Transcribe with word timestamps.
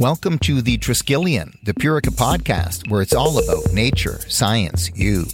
Welcome 0.00 0.38
to 0.38 0.62
the 0.62 0.78
Triskelion, 0.78 1.62
the 1.62 1.74
Purica 1.74 2.08
podcast, 2.08 2.90
where 2.90 3.02
it's 3.02 3.12
all 3.12 3.36
about 3.36 3.74
nature, 3.74 4.18
science, 4.28 4.90
you. 4.94 5.26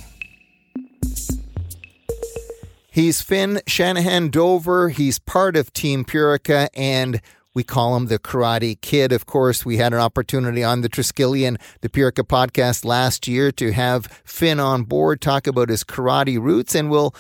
He's 2.91 3.23
Finn 3.23 3.61
Shanahan 3.69 4.29
Dover. 4.31 4.89
He's 4.89 5.21
part 5.21 5.57
of 5.57 5.73
Team 5.73 6.05
Purica, 6.05 6.69
and 6.75 7.21
we 7.55 7.63
call 7.63 7.97
him 7.97 8.07
the 8.07 8.19
Karate 8.19 8.81
Kid. 8.81 9.13
Of 9.13 9.25
course, 9.25 9.65
we 9.65 9.77
had 9.77 9.93
an 9.93 10.01
opportunity 10.01 10.65
on 10.65 10.81
the 10.81 10.89
Triskelion, 10.89 11.61
the 11.81 11.89
Purica 11.89 12.27
podcast 12.27 12.85
last 12.85 13.29
year 13.29 13.53
to 13.53 13.71
have 13.71 14.07
Finn 14.25 14.59
on 14.59 14.83
board, 14.83 15.21
talk 15.21 15.47
about 15.47 15.69
his 15.69 15.85
karate 15.85 16.43
roots, 16.43 16.75
and 16.75 16.91
we'll 16.91 17.15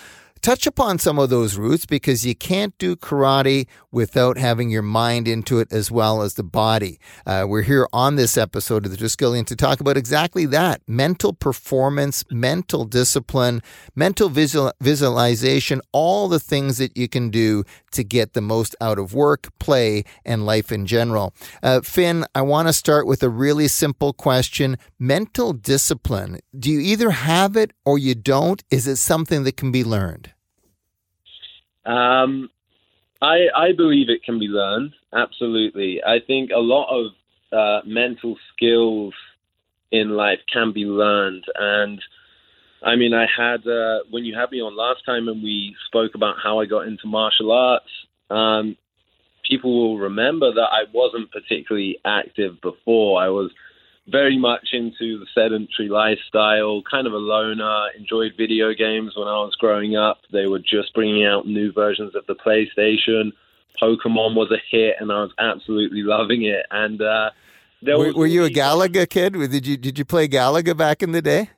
touch 0.47 0.65
upon 0.65 0.97
some 0.97 1.19
of 1.19 1.29
those 1.29 1.59
roots 1.59 1.87
because 1.87 2.25
you 2.25 2.33
can't 2.33 2.79
do 2.79 2.95
karate 2.95 3.67
without 3.91 4.39
having 4.39 4.71
your 4.71 4.81
mind 4.81 5.27
into 5.27 5.59
it 5.59 5.73
as 5.73 5.91
well 5.91 6.23
as 6.23 6.35
the 6.35 6.45
body. 6.45 7.01
Uh, 7.27 7.45
we're 7.49 7.63
here 7.63 7.89
on 7.93 8.15
this 8.15 8.37
episode 8.37 8.87
of 8.87 8.93
the 8.93 8.97
Triskelion 8.97 9.45
to 9.45 9.57
talk 9.57 9.81
about 9.81 9.97
exactly 9.97 10.47
that 10.47 10.83
mental 10.87 11.33
performance, 11.33 12.23
mental 12.31 12.85
discipline, 12.85 13.61
mental 13.97 14.29
visual, 14.29 14.73
visualization, 14.81 15.81
all 15.91 16.29
the 16.29 16.39
things 16.39 16.79
that 16.79 16.97
you 16.97 17.09
can 17.09 17.29
do 17.29 17.65
to 17.91 18.05
get 18.05 18.35
the 18.35 18.41
most 18.41 18.77
out 18.81 19.01
of 19.01 19.13
work, 19.13 19.49
play, 19.59 20.05
and 20.25 20.47
life 20.47 20.71
in 20.71 20.87
general. 20.87 21.35
Uh, 21.61 21.81
Finn, 21.81 22.25
I 22.37 22.43
want 22.43 22.69
to 22.69 22.73
start 22.73 23.09
with 23.09 23.25
a 23.25 23.29
really 23.29 23.67
simple 23.67 24.13
question. 24.13 24.79
Mental 24.97 25.53
discipline, 25.53 26.39
do 26.57 26.71
you 26.71 26.79
either 26.79 27.11
have 27.11 27.57
it 27.57 27.73
or 27.85 27.99
you 27.99 28.15
don't? 28.15 28.63
Is 28.71 28.87
it 28.87 28.95
something 28.95 29.43
that 29.43 29.57
can 29.57 29.73
be 29.73 29.83
learned? 29.83 30.35
Um, 31.87 32.51
I 33.23 33.47
I 33.55 33.73
believe 33.73 34.11
it 34.11 34.25
can 34.25 34.39
be 34.39 34.49
learned. 34.49 34.93
Absolutely, 35.15 36.03
I 36.03 36.19
think 36.27 36.51
a 36.51 36.59
lot 36.59 36.89
of 36.91 37.13
uh, 37.53 37.87
mental 37.87 38.37
skills 38.53 39.15
in 39.91 40.11
life 40.11 40.41
can 40.53 40.73
be 40.73 40.85
learned, 40.85 41.45
and 41.55 42.03
I 42.83 42.97
mean, 42.97 43.15
I 43.15 43.27
had 43.27 43.67
uh, 43.67 44.01
when 44.11 44.25
you 44.25 44.37
had 44.37 44.51
me 44.51 44.61
on 44.61 44.77
last 44.77 45.05
time 45.05 45.29
and 45.29 45.43
we 45.43 45.75
spoke 45.87 46.15
about 46.15 46.37
how 46.43 46.61
I 46.61 46.67
got 46.67 46.87
into 46.87 47.07
martial 47.07 47.53
arts. 47.53 47.91
Um, 48.31 48.77
people 49.49 49.77
will 49.77 49.99
remember 49.99 50.53
that 50.53 50.69
I 50.73 50.85
wasn't 50.93 51.31
particularly 51.31 51.99
active 52.05 52.61
before. 52.61 53.21
I 53.23 53.29
was 53.29 53.51
very 54.09 54.39
much 54.39 54.69
into 54.73 55.19
the 55.19 55.27
sedentary 55.35 55.89
lifestyle, 55.89 56.83
kind 56.89 57.07
of 57.07 57.13
a 57.13 57.19
loner, 57.19 57.91
enjoyed 57.99 58.33
video 58.37 58.73
games 58.73 59.15
when 59.17 59.27
I 59.27 59.39
was 59.43 59.55
growing 59.59 59.97
up. 59.97 60.19
They 60.33 60.47
were 60.47 60.61
just 60.61 60.95
bringing 60.95 61.25
out 61.25 61.47
new 61.47 61.73
versions 61.73 62.15
of 62.15 62.27
the 62.27 62.35
PlayStation. 62.35 63.33
Pokemon 63.83 64.35
was 64.35 64.51
a 64.51 64.63
hit, 64.71 64.97
and 65.01 65.11
I 65.11 65.23
was 65.23 65.33
absolutely 65.39 66.03
loving 66.03 66.45
it. 66.45 66.65
And 66.71 67.03
uh, 67.03 67.31
were, 67.83 68.13
were 68.13 68.27
you 68.27 68.45
a 68.45 68.51
Galaga 68.51 69.09
kid? 69.09 69.35
Did 69.35 69.67
you 69.67 69.77
did 69.77 69.99
you 69.99 70.05
play 70.05 70.29
Galaga 70.29 70.77
back 70.77 71.03
in 71.03 71.13
the 71.13 71.23
day? 71.23 71.51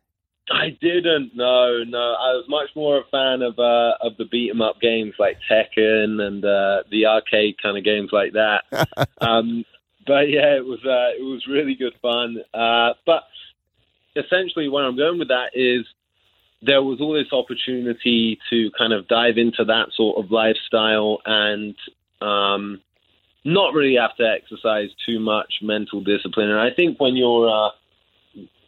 I 0.51 0.71
didn't. 0.81 1.33
No, 1.35 1.85
no. 1.85 1.99
I 1.99 2.33
was 2.33 2.47
much 2.49 2.71
more 2.75 2.99
a 2.99 3.05
fan 3.11 3.43
of 3.43 3.59
uh, 3.59 3.93
of 4.01 4.17
the 4.17 4.25
beat 4.25 4.51
'em 4.51 4.63
up 4.63 4.81
games 4.81 5.15
like 5.19 5.37
Tekken 5.51 6.21
and 6.23 6.45
uh, 6.45 6.85
the 6.91 7.07
arcade 7.07 7.57
kind 7.63 7.77
of 7.77 7.85
games 7.85 8.11
like 8.13 8.33
that. 8.33 9.09
um, 9.21 9.65
but 10.09 10.31
yeah, 10.31 10.57
it 10.57 10.65
was 10.65 10.81
uh, 10.85 11.13
it 11.17 11.23
was 11.23 11.47
really 11.47 11.75
good 11.75 11.93
fun. 12.01 12.39
Uh, 12.53 12.95
but 13.07 13.25
essentially, 14.17 14.69
where 14.69 14.85
I'm 14.85 14.97
going 14.97 15.19
with 15.19 15.29
that 15.29 15.51
is 15.55 15.87
there 16.63 16.83
was 16.83 17.01
all 17.01 17.13
this 17.13 17.33
opportunity 17.33 18.39
to 18.51 18.71
kind 18.77 18.93
of 18.93 19.07
dive 19.07 19.37
into 19.37 19.65
that 19.67 19.91
sort 19.95 20.19
of 20.19 20.33
lifestyle 20.33 21.21
and 21.25 21.77
um, 22.21 22.81
not 23.45 23.75
really 23.75 23.97
have 23.97 24.17
to 24.17 24.25
exercise 24.25 24.89
too 25.07 25.21
much 25.21 25.61
mental 25.63 26.01
discipline. 26.01 26.51
And 26.51 26.59
I 26.59 26.71
think 26.75 26.99
when 26.99 27.15
you're 27.15 27.49
uh, 27.49 27.71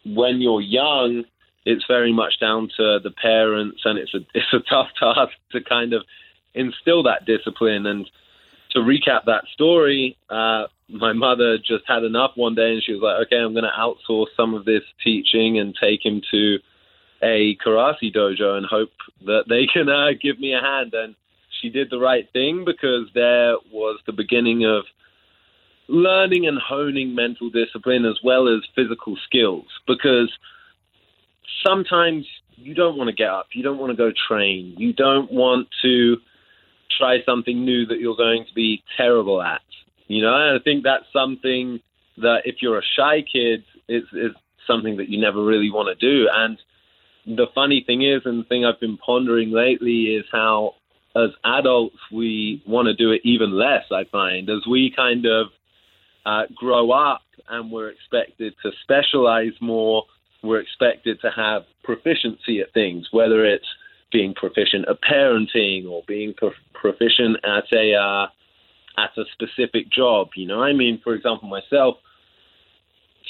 when 0.05 0.41
you're 0.41 0.61
young, 0.61 1.25
it's 1.65 1.85
very 1.87 2.13
much 2.13 2.39
down 2.39 2.69
to 2.77 2.99
the 3.03 3.11
parents, 3.11 3.81
and 3.83 3.97
it's 3.97 4.13
a 4.13 4.19
it's 4.35 4.53
a 4.53 4.59
tough 4.59 4.89
task 4.99 5.33
to 5.53 5.63
kind 5.63 5.93
of 5.93 6.03
instill 6.53 7.03
that 7.03 7.25
discipline. 7.25 7.87
And 7.87 8.09
to 8.71 8.79
recap 8.79 9.25
that 9.25 9.45
story, 9.53 10.17
uh, 10.29 10.67
my 10.91 11.13
mother 11.13 11.57
just 11.57 11.83
had 11.87 12.03
enough 12.03 12.31
one 12.35 12.55
day 12.55 12.73
and 12.73 12.83
she 12.83 12.93
was 12.93 13.01
like, 13.01 13.27
okay, 13.27 13.37
I'm 13.37 13.53
going 13.53 13.63
to 13.63 13.69
outsource 13.69 14.27
some 14.35 14.53
of 14.53 14.65
this 14.65 14.83
teaching 15.03 15.57
and 15.59 15.75
take 15.79 16.05
him 16.05 16.21
to 16.31 16.57
a 17.23 17.55
karate 17.65 18.13
dojo 18.13 18.57
and 18.57 18.65
hope 18.65 18.91
that 19.25 19.43
they 19.47 19.67
can 19.73 19.89
uh, 19.89 20.09
give 20.21 20.39
me 20.39 20.53
a 20.53 20.59
hand. 20.59 20.93
And 20.93 21.15
she 21.61 21.69
did 21.69 21.89
the 21.89 21.99
right 21.99 22.27
thing 22.33 22.65
because 22.65 23.07
there 23.13 23.55
was 23.71 23.99
the 24.05 24.13
beginning 24.13 24.65
of 24.65 24.83
learning 25.87 26.47
and 26.47 26.57
honing 26.57 27.15
mental 27.15 27.49
discipline 27.49 28.05
as 28.05 28.17
well 28.23 28.47
as 28.47 28.61
physical 28.75 29.17
skills 29.25 29.65
because 29.87 30.31
sometimes 31.65 32.25
you 32.55 32.73
don't 32.73 32.97
want 32.97 33.09
to 33.09 33.15
get 33.15 33.29
up, 33.29 33.47
you 33.53 33.63
don't 33.63 33.77
want 33.77 33.91
to 33.91 33.97
go 33.97 34.11
train, 34.27 34.75
you 34.77 34.93
don't 34.93 35.31
want 35.31 35.67
to 35.81 36.17
try 36.97 37.17
something 37.25 37.65
new 37.65 37.85
that 37.87 37.99
you're 37.99 38.15
going 38.15 38.45
to 38.45 38.53
be 38.53 38.83
terrible 38.95 39.41
at. 39.41 39.61
You 40.11 40.21
know, 40.21 40.35
and 40.35 40.59
I 40.59 40.63
think 40.63 40.83
that's 40.83 41.05
something 41.13 41.79
that 42.17 42.41
if 42.43 42.55
you're 42.61 42.77
a 42.77 42.83
shy 42.97 43.21
kid, 43.21 43.63
it's, 43.87 44.07
it's 44.11 44.35
something 44.67 44.97
that 44.97 45.07
you 45.07 45.21
never 45.21 45.41
really 45.41 45.71
want 45.71 45.87
to 45.87 45.95
do. 45.95 46.27
And 46.33 46.57
the 47.25 47.47
funny 47.55 47.83
thing 47.87 48.01
is, 48.01 48.21
and 48.25 48.41
the 48.41 48.47
thing 48.47 48.65
I've 48.65 48.79
been 48.79 48.97
pondering 48.97 49.51
lately 49.51 50.15
is 50.15 50.25
how, 50.29 50.75
as 51.15 51.29
adults, 51.45 51.95
we 52.11 52.61
want 52.67 52.87
to 52.87 52.93
do 52.93 53.11
it 53.11 53.21
even 53.23 53.51
less. 53.57 53.85
I 53.89 54.03
find 54.11 54.49
as 54.49 54.67
we 54.69 54.93
kind 54.93 55.25
of 55.25 55.47
uh, 56.25 56.43
grow 56.55 56.91
up 56.91 57.21
and 57.49 57.71
we're 57.71 57.89
expected 57.89 58.53
to 58.63 58.71
specialize 58.83 59.53
more, 59.61 60.03
we're 60.43 60.59
expected 60.59 61.21
to 61.21 61.31
have 61.33 61.63
proficiency 61.85 62.59
at 62.59 62.73
things, 62.73 63.07
whether 63.11 63.45
it's 63.45 63.67
being 64.11 64.33
proficient 64.33 64.89
at 64.89 64.97
parenting 65.01 65.89
or 65.89 66.03
being 66.05 66.33
pro- 66.35 66.51
proficient 66.73 67.37
at 67.45 67.71
a 67.73 67.93
uh, 67.93 68.27
at 68.97 69.17
a 69.17 69.23
specific 69.33 69.89
job. 69.89 70.29
You 70.35 70.47
know, 70.47 70.61
I 70.61 70.73
mean, 70.73 70.99
for 71.03 71.13
example, 71.13 71.47
myself, 71.47 71.97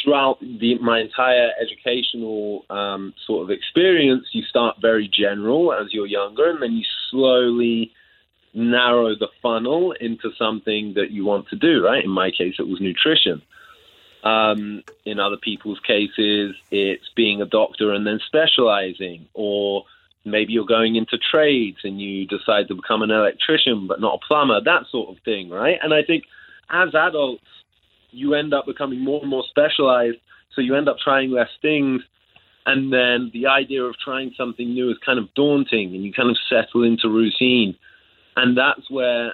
throughout 0.04 0.40
the, 0.40 0.78
my 0.80 1.00
entire 1.00 1.50
educational 1.62 2.66
um, 2.70 3.14
sort 3.28 3.44
of 3.44 3.52
experience, 3.52 4.26
you 4.32 4.44
start 4.44 4.78
very 4.82 5.08
general 5.08 5.74
as 5.74 5.94
you're 5.94 6.08
younger, 6.08 6.50
and 6.50 6.62
then 6.62 6.74
you 6.74 6.86
slowly 7.10 7.92
narrow 8.54 9.16
the 9.16 9.30
funnel 9.42 9.94
into 9.94 10.30
something 10.38 10.94
that 10.96 11.12
you 11.12 11.24
want 11.26 11.48
to 11.50 11.56
do. 11.56 11.84
Right? 11.86 12.04
In 12.04 12.10
my 12.10 12.32
case, 12.32 12.56
it 12.60 12.68
was 12.68 12.82
nutrition. 12.82 13.42
Um, 14.24 14.84
in 15.04 15.20
other 15.20 15.38
people's 15.38 15.80
cases, 15.80 16.56
it's 16.70 17.10
being 17.16 17.42
a 17.42 17.46
doctor 17.46 17.92
and 17.92 18.06
then 18.06 18.20
specializing, 18.26 19.28
or 19.34 19.86
maybe 20.26 20.54
you're 20.54 20.66
going 20.66 20.96
into 20.96 21.18
trades 21.18 21.78
and 21.84 22.00
you 22.00 22.28
decide 22.28 22.68
to 22.68 22.76
become 22.76 23.02
an 23.02 23.12
electrician 23.12 23.88
but 23.88 24.00
not 24.00 24.16
a 24.16 24.26
plumber, 24.28 24.60
that 24.64 24.84
sort 24.92 25.10
of 25.10 25.24
thing, 25.24 25.50
right? 25.50 25.78
And 25.82 25.94
I 25.94 26.04
think 26.04 26.24
as 26.70 26.94
adults, 26.94 27.44
you 28.12 28.36
end 28.36 28.54
up 28.54 28.66
becoming 28.66 29.00
more 29.00 29.22
and 29.22 29.30
more 29.30 29.44
specialized, 29.50 30.18
so 30.54 30.62
you 30.62 30.76
end 30.76 30.90
up 30.90 30.98
trying 31.04 31.32
less 31.32 31.50
things. 31.62 32.02
And 32.66 32.94
then 32.94 33.32
the 33.34 33.48
idea 33.48 33.84
of 33.84 33.96
trying 34.04 34.34
something 34.38 34.70
new 34.70 34.92
is 34.92 34.98
kind 35.04 35.18
of 35.18 35.34
daunting, 35.34 35.96
and 35.96 36.04
you 36.04 36.14
kind 36.14 36.30
of 36.30 36.38
settle 36.50 36.84
into 36.84 37.10
routine. 37.10 37.76
And 38.36 38.58
that's 38.58 38.90
where 38.90 39.34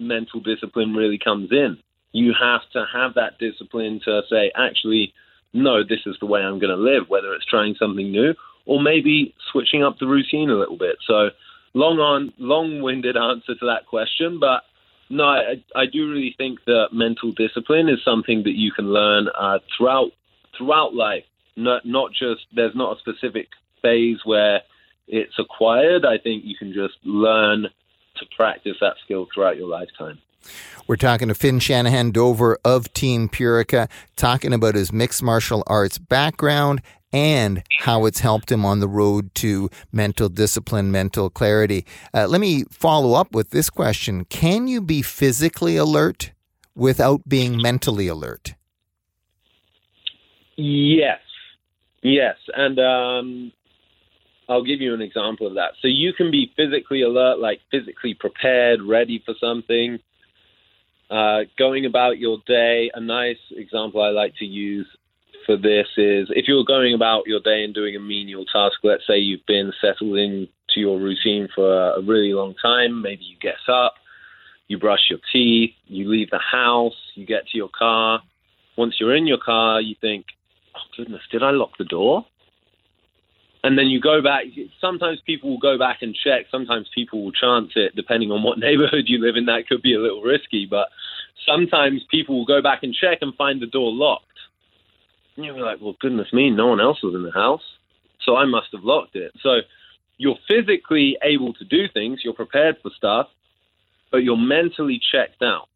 mental 0.00 0.40
discipline 0.40 0.94
really 0.94 1.18
comes 1.18 1.50
in. 1.52 1.78
You 2.12 2.32
have 2.40 2.62
to 2.72 2.86
have 2.92 3.14
that 3.14 3.38
discipline 3.38 4.00
to 4.04 4.22
say, 4.28 4.50
actually, 4.56 5.12
no, 5.52 5.82
this 5.84 6.00
is 6.06 6.16
the 6.20 6.26
way 6.26 6.40
I'm 6.40 6.58
going 6.58 6.76
to 6.76 6.82
live, 6.82 7.08
whether 7.08 7.32
it's 7.34 7.44
trying 7.44 7.76
something 7.78 8.10
new 8.10 8.34
or 8.70 8.80
maybe 8.80 9.34
switching 9.50 9.82
up 9.82 9.98
the 9.98 10.06
routine 10.06 10.48
a 10.48 10.54
little 10.54 10.76
bit. 10.76 10.96
So, 11.04 11.30
long 11.74 11.98
on, 11.98 12.32
long-winded 12.38 13.16
answer 13.16 13.56
to 13.56 13.66
that 13.66 13.86
question, 13.86 14.38
but 14.38 14.62
no, 15.08 15.24
I, 15.24 15.60
I 15.74 15.86
do 15.86 16.08
really 16.08 16.36
think 16.38 16.60
that 16.66 16.90
mental 16.92 17.32
discipline 17.32 17.88
is 17.88 17.98
something 18.04 18.44
that 18.44 18.54
you 18.54 18.70
can 18.70 18.92
learn 18.92 19.26
uh, 19.36 19.58
throughout 19.76 20.12
throughout 20.56 20.94
life. 20.94 21.24
Not 21.56 21.84
not 21.84 22.12
just 22.12 22.42
there's 22.54 22.76
not 22.76 22.96
a 22.96 23.00
specific 23.00 23.48
phase 23.82 24.18
where 24.24 24.60
it's 25.08 25.36
acquired. 25.36 26.06
I 26.06 26.18
think 26.18 26.44
you 26.44 26.54
can 26.56 26.72
just 26.72 26.94
learn 27.02 27.66
to 28.18 28.26
practice 28.36 28.76
that 28.80 28.94
skill 29.04 29.26
throughout 29.34 29.56
your 29.56 29.68
lifetime. 29.68 30.20
We're 30.86 30.96
talking 30.96 31.26
to 31.26 31.34
Finn 31.34 31.58
Shanahan 31.58 32.12
Dover 32.12 32.58
of 32.64 32.92
Team 32.92 33.28
Purica, 33.28 33.90
talking 34.14 34.52
about 34.52 34.76
his 34.76 34.92
mixed 34.92 35.24
martial 35.24 35.64
arts 35.66 35.98
background 35.98 36.82
and 37.12 37.62
how 37.80 38.06
it's 38.06 38.20
helped 38.20 38.52
him 38.52 38.64
on 38.64 38.80
the 38.80 38.88
road 38.88 39.34
to 39.36 39.70
mental 39.92 40.28
discipline, 40.28 40.90
mental 40.92 41.30
clarity. 41.30 41.86
Uh, 42.14 42.26
let 42.26 42.40
me 42.40 42.64
follow 42.70 43.14
up 43.14 43.34
with 43.34 43.50
this 43.50 43.70
question 43.70 44.24
Can 44.26 44.68
you 44.68 44.80
be 44.80 45.02
physically 45.02 45.76
alert 45.76 46.32
without 46.74 47.28
being 47.28 47.60
mentally 47.60 48.08
alert? 48.08 48.54
Yes. 50.56 51.20
Yes. 52.02 52.36
And 52.54 52.78
um, 52.78 53.52
I'll 54.48 54.64
give 54.64 54.80
you 54.80 54.94
an 54.94 55.02
example 55.02 55.46
of 55.46 55.54
that. 55.54 55.72
So 55.82 55.88
you 55.88 56.12
can 56.12 56.30
be 56.30 56.52
physically 56.56 57.02
alert, 57.02 57.38
like 57.38 57.60
physically 57.70 58.14
prepared, 58.14 58.80
ready 58.82 59.22
for 59.24 59.34
something. 59.40 59.98
uh, 61.10 61.40
going 61.58 61.86
about 61.86 62.18
your 62.18 62.38
day. 62.46 62.90
A 62.94 63.00
nice 63.00 63.38
example 63.50 64.02
I 64.02 64.10
like 64.10 64.34
to 64.36 64.44
use 64.44 64.86
for 65.46 65.56
this 65.56 65.86
is 65.96 66.28
if 66.30 66.46
you're 66.48 66.64
going 66.64 66.94
about 66.94 67.26
your 67.26 67.40
day 67.40 67.64
and 67.64 67.74
doing 67.74 67.96
a 67.96 68.00
menial 68.00 68.44
task, 68.44 68.78
let's 68.82 69.06
say 69.06 69.18
you've 69.18 69.46
been 69.46 69.72
settled 69.80 70.18
into 70.18 70.48
your 70.76 70.98
routine 70.98 71.48
for 71.54 71.92
a 71.92 72.02
really 72.02 72.32
long 72.32 72.54
time, 72.62 73.02
maybe 73.02 73.24
you 73.24 73.36
get 73.40 73.56
up, 73.68 73.94
you 74.68 74.78
brush 74.78 75.10
your 75.10 75.18
teeth, 75.32 75.74
you 75.86 76.08
leave 76.08 76.30
the 76.30 76.38
house, 76.38 76.96
you 77.14 77.26
get 77.26 77.46
to 77.48 77.58
your 77.58 77.70
car. 77.76 78.22
Once 78.76 78.96
you're 79.00 79.14
in 79.14 79.26
your 79.26 79.38
car, 79.38 79.80
you 79.80 79.94
think, 80.00 80.26
oh, 80.76 80.80
goodness, 80.96 81.22
did 81.30 81.42
I 81.42 81.50
lock 81.50 81.70
the 81.78 81.84
door? 81.84 82.24
And 83.62 83.76
then 83.76 83.86
you 83.86 84.00
go 84.00 84.22
back. 84.22 84.44
Sometimes 84.80 85.20
people 85.26 85.50
will 85.50 85.58
go 85.58 85.76
back 85.76 85.98
and 86.00 86.14
check. 86.14 86.46
Sometimes 86.50 86.88
people 86.94 87.24
will 87.24 87.32
chance 87.32 87.72
it, 87.76 87.94
depending 87.94 88.30
on 88.30 88.42
what 88.42 88.58
neighborhood 88.66 89.04
you 89.06 89.20
live 89.20 89.36
in. 89.36 89.46
That 89.46 89.68
could 89.68 89.82
be 89.82 89.94
a 89.94 90.00
little 90.00 90.22
risky. 90.22 90.66
But 90.70 90.88
sometimes 91.46 92.02
people 92.10 92.38
will 92.38 92.46
go 92.46 92.62
back 92.62 92.82
and 92.82 92.94
check 92.94 93.18
and 93.20 93.34
find 93.34 93.60
the 93.60 93.66
door 93.66 93.92
locked. 93.92 94.29
And 95.40 95.46
you'll 95.46 95.54
be 95.56 95.62
like, 95.62 95.80
well, 95.80 95.96
goodness 95.98 96.34
me, 96.34 96.50
no 96.50 96.66
one 96.66 96.82
else 96.82 97.02
was 97.02 97.14
in 97.14 97.22
the 97.22 97.30
house. 97.30 97.62
So 98.26 98.36
I 98.36 98.44
must 98.44 98.66
have 98.72 98.84
locked 98.84 99.16
it. 99.16 99.32
So 99.42 99.60
you're 100.18 100.36
physically 100.46 101.16
able 101.22 101.54
to 101.54 101.64
do 101.64 101.88
things, 101.88 102.20
you're 102.22 102.34
prepared 102.34 102.76
for 102.82 102.90
stuff, 102.94 103.28
but 104.12 104.18
you're 104.18 104.36
mentally 104.36 105.00
checked 105.10 105.42
out. 105.42 105.68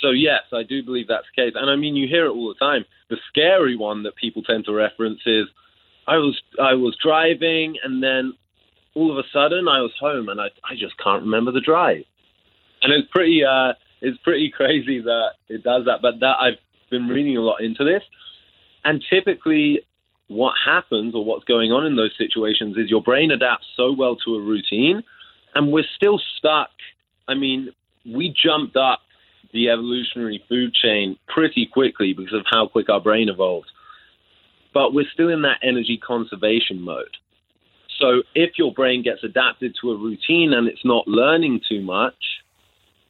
So 0.00 0.10
yes, 0.10 0.42
I 0.52 0.62
do 0.62 0.84
believe 0.84 1.08
that's 1.08 1.26
the 1.34 1.42
case. 1.42 1.54
And 1.56 1.68
I 1.68 1.74
mean, 1.74 1.96
you 1.96 2.06
hear 2.06 2.26
it 2.26 2.30
all 2.30 2.46
the 2.46 2.64
time. 2.64 2.84
The 3.10 3.16
scary 3.28 3.76
one 3.76 4.04
that 4.04 4.14
people 4.14 4.44
tend 4.44 4.66
to 4.66 4.72
reference 4.72 5.18
is, 5.26 5.46
I 6.06 6.18
was 6.18 6.40
I 6.60 6.74
was 6.74 6.96
driving, 7.02 7.74
and 7.82 8.00
then 8.00 8.34
all 8.94 9.10
of 9.10 9.18
a 9.18 9.28
sudden 9.32 9.66
I 9.66 9.80
was 9.80 9.92
home, 9.98 10.28
and 10.28 10.40
I 10.40 10.46
I 10.62 10.74
just 10.78 10.96
can't 11.02 11.22
remember 11.22 11.50
the 11.50 11.60
drive. 11.60 12.04
And 12.82 12.92
it's 12.92 13.08
pretty 13.10 13.42
uh, 13.44 13.72
it's 14.00 14.18
pretty 14.18 14.48
crazy 14.56 15.00
that 15.00 15.30
it 15.48 15.64
does 15.64 15.86
that. 15.86 16.02
But 16.02 16.20
that 16.20 16.36
I've 16.40 16.58
been 16.90 17.08
reading 17.08 17.36
a 17.36 17.40
lot 17.40 17.60
into 17.60 17.84
this, 17.84 18.02
and 18.84 19.02
typically 19.08 19.80
what 20.28 20.54
happens 20.64 21.14
or 21.14 21.24
what's 21.24 21.44
going 21.44 21.72
on 21.72 21.86
in 21.86 21.96
those 21.96 22.14
situations 22.16 22.76
is 22.76 22.90
your 22.90 23.02
brain 23.02 23.30
adapts 23.30 23.66
so 23.76 23.92
well 23.92 24.16
to 24.16 24.34
a 24.34 24.40
routine, 24.40 25.02
and 25.54 25.70
we're 25.70 25.84
still 25.96 26.20
stuck. 26.38 26.70
I 27.28 27.34
mean, 27.34 27.70
we 28.06 28.34
jumped 28.42 28.76
up 28.76 29.00
the 29.52 29.68
evolutionary 29.68 30.42
food 30.48 30.72
chain 30.74 31.18
pretty 31.28 31.66
quickly 31.66 32.14
because 32.14 32.32
of 32.32 32.46
how 32.50 32.66
quick 32.66 32.88
our 32.88 33.00
brain 33.00 33.28
evolved. 33.28 33.70
But 34.72 34.94
we're 34.94 35.08
still 35.12 35.28
in 35.28 35.42
that 35.42 35.58
energy 35.62 35.98
conservation 35.98 36.80
mode. 36.80 37.16
So 38.00 38.22
if 38.34 38.58
your 38.58 38.72
brain 38.72 39.02
gets 39.02 39.22
adapted 39.22 39.76
to 39.80 39.90
a 39.90 39.96
routine 39.96 40.54
and 40.54 40.66
it's 40.66 40.84
not 40.84 41.06
learning 41.06 41.60
too 41.68 41.82
much, 41.82 42.14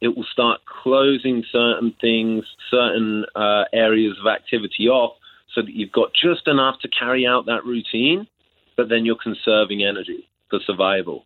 it 0.01 0.09
will 0.09 0.25
start 0.25 0.59
closing 0.65 1.45
certain 1.49 1.95
things, 2.01 2.43
certain 2.69 3.25
uh, 3.35 3.63
areas 3.71 4.17
of 4.19 4.27
activity 4.27 4.89
off, 4.89 5.15
so 5.53 5.61
that 5.61 5.73
you've 5.73 5.91
got 5.91 6.11
just 6.13 6.47
enough 6.47 6.79
to 6.81 6.87
carry 6.87 7.25
out 7.27 7.45
that 7.45 7.65
routine, 7.65 8.27
but 8.75 8.89
then 8.89 9.05
you're 9.05 9.15
conserving 9.21 9.83
energy 9.83 10.27
for 10.49 10.59
survival, 10.65 11.25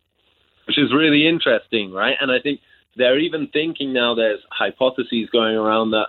which 0.66 0.78
is 0.78 0.92
really 0.92 1.26
interesting, 1.26 1.92
right? 1.92 2.16
And 2.20 2.30
I 2.30 2.40
think 2.40 2.60
they're 2.96 3.18
even 3.18 3.48
thinking 3.48 3.92
now 3.92 4.14
there's 4.14 4.40
hypotheses 4.50 5.30
going 5.30 5.56
around 5.56 5.92
that 5.92 6.08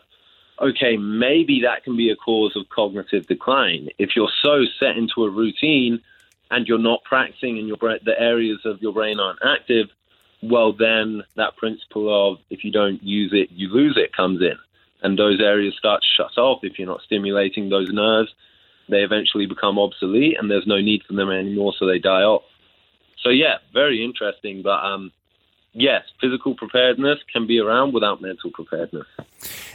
okay, 0.61 0.97
maybe 0.97 1.61
that 1.61 1.83
can 1.83 1.95
be 1.95 2.09
a 2.09 2.15
cause 2.15 2.55
of 2.55 2.67
cognitive 2.69 3.27
decline. 3.27 3.89
If 3.97 4.09
you're 4.15 4.31
so 4.41 4.65
set 4.79 4.97
into 4.97 5.23
a 5.23 5.29
routine 5.29 6.01
and 6.51 6.67
you're 6.67 6.77
not 6.77 7.03
practicing 7.03 7.57
and 7.57 7.67
your 7.67 7.77
the 7.77 8.19
areas 8.19 8.59
of 8.65 8.81
your 8.81 8.93
brain 8.93 9.19
aren't 9.19 9.39
active, 9.43 9.87
well, 10.41 10.73
then 10.73 11.23
that 11.35 11.57
principle 11.57 12.31
of 12.31 12.39
if 12.49 12.63
you 12.63 12.71
don't 12.71 13.03
use 13.03 13.31
it, 13.33 13.49
you 13.51 13.69
lose 13.69 13.97
it 13.97 14.13
comes 14.13 14.41
in. 14.41 14.57
And 15.01 15.17
those 15.17 15.39
areas 15.39 15.75
start 15.77 16.01
to 16.01 16.07
shut 16.17 16.37
off. 16.37 16.59
If 16.63 16.77
you're 16.77 16.87
not 16.87 17.01
stimulating 17.01 17.69
those 17.69 17.89
nerves, 17.91 18.33
they 18.89 19.01
eventually 19.01 19.45
become 19.45 19.79
obsolete 19.79 20.35
and 20.39 20.49
there's 20.49 20.67
no 20.67 20.81
need 20.81 21.03
for 21.07 21.13
them 21.13 21.29
anymore, 21.29 21.73
so 21.77 21.85
they 21.85 21.99
die 21.99 22.23
off. 22.23 22.43
So, 23.23 23.29
yeah, 23.29 23.57
very 23.73 24.03
interesting. 24.03 24.61
But 24.61 24.83
um, 24.83 25.11
yes, 25.73 26.03
physical 26.19 26.55
preparedness 26.55 27.19
can 27.31 27.47
be 27.47 27.59
around 27.59 27.93
without 27.93 28.21
mental 28.21 28.51
preparedness. 28.51 29.07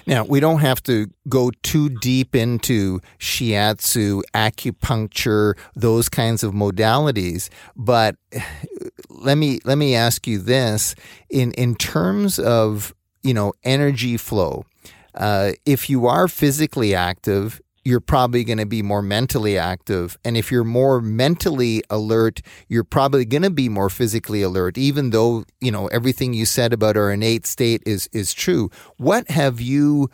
Now, 0.07 0.25
we 0.25 0.41
don't 0.41 0.61
have 0.61 0.83
to 0.85 1.09
go 1.29 1.51
too 1.63 1.89
deep 1.89 2.35
into 2.35 3.01
shiatsu, 3.19 4.23
acupuncture, 4.35 5.55
those 5.75 6.09
kinds 6.09 6.43
of 6.43 6.53
modalities, 6.53 7.49
but 7.77 8.17
let 9.09 9.39
me 9.39 9.61
let 9.65 9.79
me 9.79 9.95
ask 9.95 10.27
you 10.27 10.39
this 10.39 10.95
in 11.31 11.53
in 11.53 11.75
terms 11.75 12.39
of, 12.39 12.95
you 13.23 13.33
know, 13.33 13.53
energy 13.63 14.17
flow. 14.17 14.65
Uh, 15.15 15.53
if 15.65 15.89
you 15.89 16.07
are 16.07 16.29
physically 16.29 16.95
active, 16.95 17.61
you're 17.85 18.01
probably 18.01 18.45
going 18.45 18.59
to 18.59 18.67
be 18.67 18.83
more 18.83 19.03
mentally 19.03 19.59
active. 19.59 20.17
And 20.25 20.37
if 20.37 20.51
you're 20.51 20.65
more 20.65 21.01
mentally 21.01 21.83
alert, 21.91 22.41
you're 22.69 22.83
probably 22.85 23.25
going 23.27 23.43
to 23.43 23.51
be 23.51 23.69
more 23.69 23.91
physically 23.91 24.41
alert, 24.43 24.79
even 24.79 25.11
though, 25.11 25.45
you 25.61 25.71
know, 25.71 25.89
everything 25.89 26.33
you 26.33 26.47
said 26.47 26.73
about 26.73 26.97
our 26.97 27.13
innate 27.13 27.47
state 27.47 27.83
is, 27.85 28.09
is 28.13 28.33
true. 28.33 28.71
What 28.97 29.31
have 29.31 29.61
you 29.61 30.09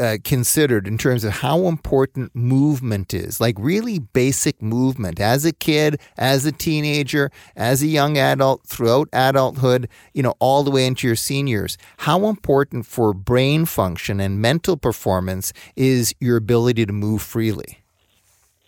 uh, 0.00 0.16
considered 0.24 0.86
in 0.86 0.96
terms 0.96 1.24
of 1.24 1.32
how 1.32 1.66
important 1.66 2.34
movement 2.34 3.12
is, 3.12 3.40
like 3.40 3.54
really 3.58 3.98
basic 3.98 4.62
movement 4.62 5.20
as 5.20 5.44
a 5.44 5.52
kid, 5.52 6.00
as 6.16 6.46
a 6.46 6.52
teenager, 6.52 7.30
as 7.54 7.82
a 7.82 7.86
young 7.86 8.16
adult, 8.16 8.66
throughout 8.66 9.08
adulthood, 9.12 9.88
you 10.14 10.22
know, 10.22 10.34
all 10.38 10.62
the 10.62 10.70
way 10.70 10.86
into 10.86 11.06
your 11.06 11.16
seniors. 11.16 11.76
How 11.98 12.26
important 12.28 12.86
for 12.86 13.12
brain 13.12 13.66
function 13.66 14.20
and 14.20 14.40
mental 14.40 14.76
performance 14.76 15.52
is 15.76 16.14
your 16.20 16.36
ability 16.36 16.86
to 16.86 16.92
move 16.92 17.22
freely? 17.22 17.82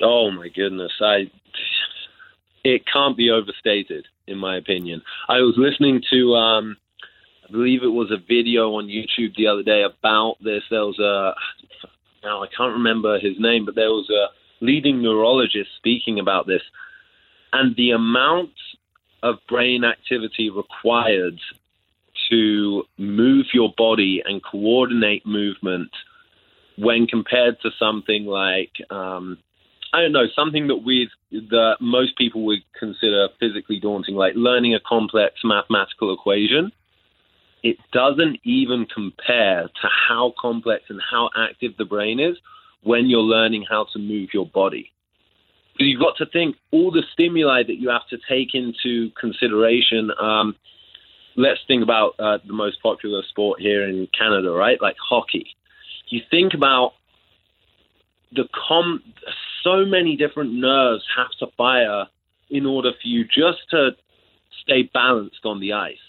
Oh 0.02 0.30
my 0.30 0.48
goodness, 0.48 0.92
I 1.00 1.30
it 2.62 2.82
can't 2.92 3.16
be 3.16 3.30
overstated 3.30 4.06
in 4.26 4.38
my 4.38 4.56
opinion. 4.56 5.02
I 5.28 5.38
was 5.38 5.54
listening 5.56 6.02
to 6.10 6.34
um, 6.34 6.76
I 7.46 7.52
believe 7.52 7.82
it 7.82 7.88
was 7.88 8.10
a 8.10 8.16
video 8.16 8.74
on 8.74 8.88
YouTube 8.88 9.36
the 9.36 9.46
other 9.46 9.62
day 9.62 9.82
about 9.82 10.36
this. 10.42 10.62
There 10.70 10.80
was 10.80 10.98
a 10.98 11.34
now 12.24 12.42
I 12.42 12.46
can't 12.48 12.72
remember 12.72 13.18
his 13.18 13.36
name, 13.38 13.64
but 13.64 13.74
there 13.76 13.90
was 13.90 14.10
a 14.10 14.64
leading 14.64 15.02
neurologist 15.02 15.70
speaking 15.76 16.18
about 16.18 16.46
this, 16.46 16.62
and 17.52 17.76
the 17.76 17.90
amount 17.90 18.50
of 19.22 19.36
brain 19.48 19.84
activity 19.84 20.50
required 20.50 21.38
to 22.30 22.82
move 22.98 23.46
your 23.54 23.72
body 23.76 24.22
and 24.24 24.42
coordinate 24.42 25.24
movement 25.24 25.90
when 26.76 27.06
compared 27.06 27.60
to 27.60 27.70
something 27.78 28.26
like 28.26 28.72
um, 28.90 29.38
I 29.92 30.00
don't 30.02 30.12
know 30.12 30.26
something 30.34 30.66
that 30.66 30.82
we 30.84 31.08
that 31.30 31.76
most 31.80 32.18
people 32.18 32.44
would 32.46 32.64
consider 32.76 33.28
physically 33.38 33.78
daunting, 33.78 34.16
like 34.16 34.32
learning 34.34 34.74
a 34.74 34.80
complex 34.80 35.36
mathematical 35.44 36.12
equation 36.12 36.72
it 37.66 37.78
doesn't 37.92 38.38
even 38.44 38.86
compare 38.86 39.62
to 39.64 39.88
how 40.08 40.32
complex 40.40 40.84
and 40.88 41.00
how 41.10 41.30
active 41.36 41.72
the 41.76 41.84
brain 41.84 42.20
is 42.20 42.36
when 42.84 43.06
you're 43.06 43.18
learning 43.18 43.64
how 43.68 43.86
to 43.92 43.98
move 43.98 44.28
your 44.32 44.46
body. 44.46 44.92
You've 45.78 46.00
got 46.00 46.16
to 46.18 46.26
think 46.26 46.54
all 46.70 46.92
the 46.92 47.02
stimuli 47.12 47.64
that 47.64 47.74
you 47.74 47.90
have 47.90 48.06
to 48.10 48.18
take 48.28 48.54
into 48.54 49.10
consideration. 49.20 50.12
Um, 50.18 50.54
let's 51.36 51.58
think 51.66 51.82
about 51.82 52.14
uh, 52.20 52.38
the 52.46 52.52
most 52.52 52.80
popular 52.80 53.22
sport 53.28 53.60
here 53.60 53.82
in 53.82 54.06
Canada, 54.16 54.52
right? 54.52 54.80
Like 54.80 54.96
hockey. 55.02 55.46
You 56.08 56.20
think 56.30 56.54
about 56.54 56.92
the 58.30 58.44
com. 58.68 59.02
So 59.64 59.84
many 59.84 60.16
different 60.16 60.52
nerves 60.52 61.02
have 61.16 61.32
to 61.40 61.52
fire 61.56 62.06
in 62.48 62.64
order 62.64 62.92
for 62.92 63.08
you 63.08 63.24
just 63.24 63.68
to 63.70 63.90
stay 64.62 64.88
balanced 64.94 65.44
on 65.44 65.58
the 65.58 65.72
ice. 65.72 66.05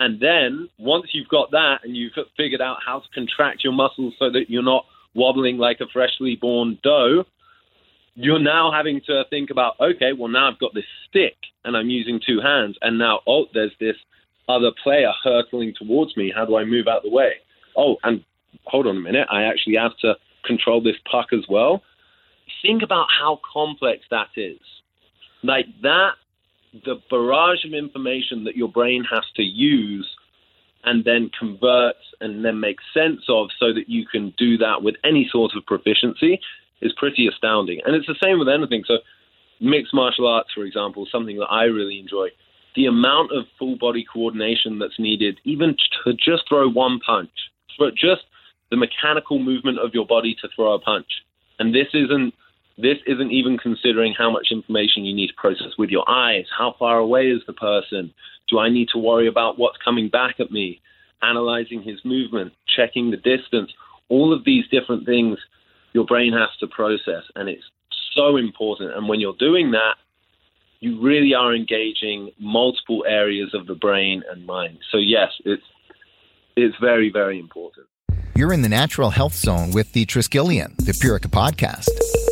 And 0.00 0.20
then 0.20 0.68
once 0.78 1.06
you've 1.12 1.28
got 1.28 1.50
that 1.52 1.78
and 1.84 1.96
you've 1.96 2.12
figured 2.36 2.60
out 2.60 2.78
how 2.84 3.00
to 3.00 3.06
contract 3.14 3.62
your 3.62 3.72
muscles 3.72 4.14
so 4.18 4.30
that 4.30 4.46
you're 4.48 4.62
not 4.62 4.84
wobbling 5.14 5.58
like 5.58 5.80
a 5.80 5.86
freshly 5.92 6.36
born 6.36 6.78
doe, 6.82 7.24
you're 8.14 8.40
now 8.40 8.70
having 8.72 9.00
to 9.06 9.24
think 9.30 9.50
about, 9.50 9.74
okay, 9.80 10.12
well, 10.12 10.28
now 10.28 10.50
I've 10.50 10.58
got 10.58 10.74
this 10.74 10.84
stick 11.08 11.36
and 11.64 11.76
I'm 11.76 11.90
using 11.90 12.20
two 12.24 12.40
hands. 12.40 12.76
And 12.82 12.98
now, 12.98 13.20
oh, 13.26 13.46
there's 13.52 13.72
this 13.80 13.96
other 14.48 14.70
player 14.82 15.10
hurtling 15.22 15.74
towards 15.78 16.16
me. 16.16 16.32
How 16.34 16.44
do 16.44 16.56
I 16.56 16.64
move 16.64 16.86
out 16.88 16.98
of 16.98 17.02
the 17.04 17.10
way? 17.10 17.34
Oh, 17.76 17.96
and 18.02 18.24
hold 18.64 18.86
on 18.86 18.96
a 18.96 19.00
minute. 19.00 19.26
I 19.30 19.44
actually 19.44 19.76
have 19.76 19.96
to 20.02 20.14
control 20.44 20.82
this 20.82 20.96
puck 21.10 21.28
as 21.32 21.44
well. 21.48 21.82
Think 22.62 22.82
about 22.82 23.06
how 23.18 23.40
complex 23.52 24.02
that 24.10 24.28
is. 24.36 24.58
Like 25.42 25.66
that 25.82 26.12
the 26.84 26.96
barrage 27.10 27.64
of 27.64 27.72
information 27.72 28.44
that 28.44 28.56
your 28.56 28.68
brain 28.68 29.04
has 29.10 29.22
to 29.36 29.42
use 29.42 30.08
and 30.84 31.04
then 31.04 31.30
convert 31.38 31.96
and 32.20 32.44
then 32.44 32.60
make 32.60 32.78
sense 32.92 33.22
of 33.28 33.48
so 33.58 33.72
that 33.72 33.88
you 33.88 34.06
can 34.06 34.34
do 34.36 34.58
that 34.58 34.82
with 34.82 34.96
any 35.04 35.28
sort 35.30 35.52
of 35.56 35.64
proficiency 35.66 36.40
is 36.82 36.92
pretty 36.96 37.26
astounding. 37.26 37.80
And 37.84 37.94
it's 37.94 38.06
the 38.06 38.16
same 38.22 38.38
with 38.38 38.48
anything. 38.48 38.84
So, 38.86 38.98
mixed 39.60 39.94
martial 39.94 40.26
arts, 40.26 40.50
for 40.54 40.64
example, 40.64 41.06
something 41.10 41.38
that 41.38 41.46
I 41.46 41.64
really 41.64 41.98
enjoy. 41.98 42.28
The 42.76 42.86
amount 42.86 43.30
of 43.32 43.44
full 43.58 43.76
body 43.76 44.04
coordination 44.12 44.78
that's 44.78 44.98
needed, 44.98 45.40
even 45.44 45.76
to 46.04 46.12
just 46.12 46.48
throw 46.48 46.68
one 46.68 47.00
punch, 47.06 47.30
just 47.96 48.22
the 48.70 48.76
mechanical 48.76 49.38
movement 49.38 49.78
of 49.78 49.94
your 49.94 50.06
body 50.06 50.36
to 50.42 50.48
throw 50.54 50.74
a 50.74 50.80
punch. 50.80 51.06
And 51.58 51.74
this 51.74 51.88
isn't 51.94 52.34
this 52.76 52.98
isn't 53.06 53.30
even 53.30 53.56
considering 53.58 54.14
how 54.16 54.30
much 54.30 54.48
information 54.50 55.04
you 55.04 55.14
need 55.14 55.28
to 55.28 55.34
process 55.34 55.78
with 55.78 55.90
your 55.90 56.08
eyes. 56.08 56.46
How 56.56 56.74
far 56.78 56.98
away 56.98 57.28
is 57.28 57.42
the 57.46 57.52
person? 57.52 58.12
Do 58.48 58.58
I 58.58 58.68
need 58.68 58.88
to 58.92 58.98
worry 58.98 59.28
about 59.28 59.58
what's 59.58 59.78
coming 59.84 60.08
back 60.08 60.40
at 60.40 60.50
me? 60.50 60.80
Analyzing 61.22 61.82
his 61.82 62.04
movement, 62.04 62.52
checking 62.76 63.10
the 63.10 63.16
distance. 63.16 63.72
All 64.08 64.32
of 64.32 64.44
these 64.44 64.64
different 64.70 65.06
things 65.06 65.38
your 65.92 66.04
brain 66.04 66.32
has 66.32 66.48
to 66.58 66.66
process, 66.66 67.22
and 67.36 67.48
it's 67.48 67.62
so 68.14 68.36
important. 68.36 68.94
And 68.94 69.08
when 69.08 69.20
you're 69.20 69.36
doing 69.38 69.70
that, 69.70 69.94
you 70.80 71.00
really 71.00 71.32
are 71.32 71.54
engaging 71.54 72.30
multiple 72.38 73.04
areas 73.08 73.54
of 73.54 73.66
the 73.66 73.74
brain 73.74 74.22
and 74.30 74.44
mind. 74.44 74.78
So 74.90 74.98
yes, 74.98 75.30
it's 75.44 75.62
it's 76.56 76.76
very 76.80 77.10
very 77.10 77.38
important. 77.38 77.86
You're 78.36 78.52
in 78.52 78.62
the 78.62 78.68
natural 78.68 79.10
health 79.10 79.34
zone 79.34 79.70
with 79.70 79.92
the 79.92 80.04
Triskelion, 80.04 80.76
the 80.76 80.92
Purica 80.92 81.30
podcast 81.30 82.23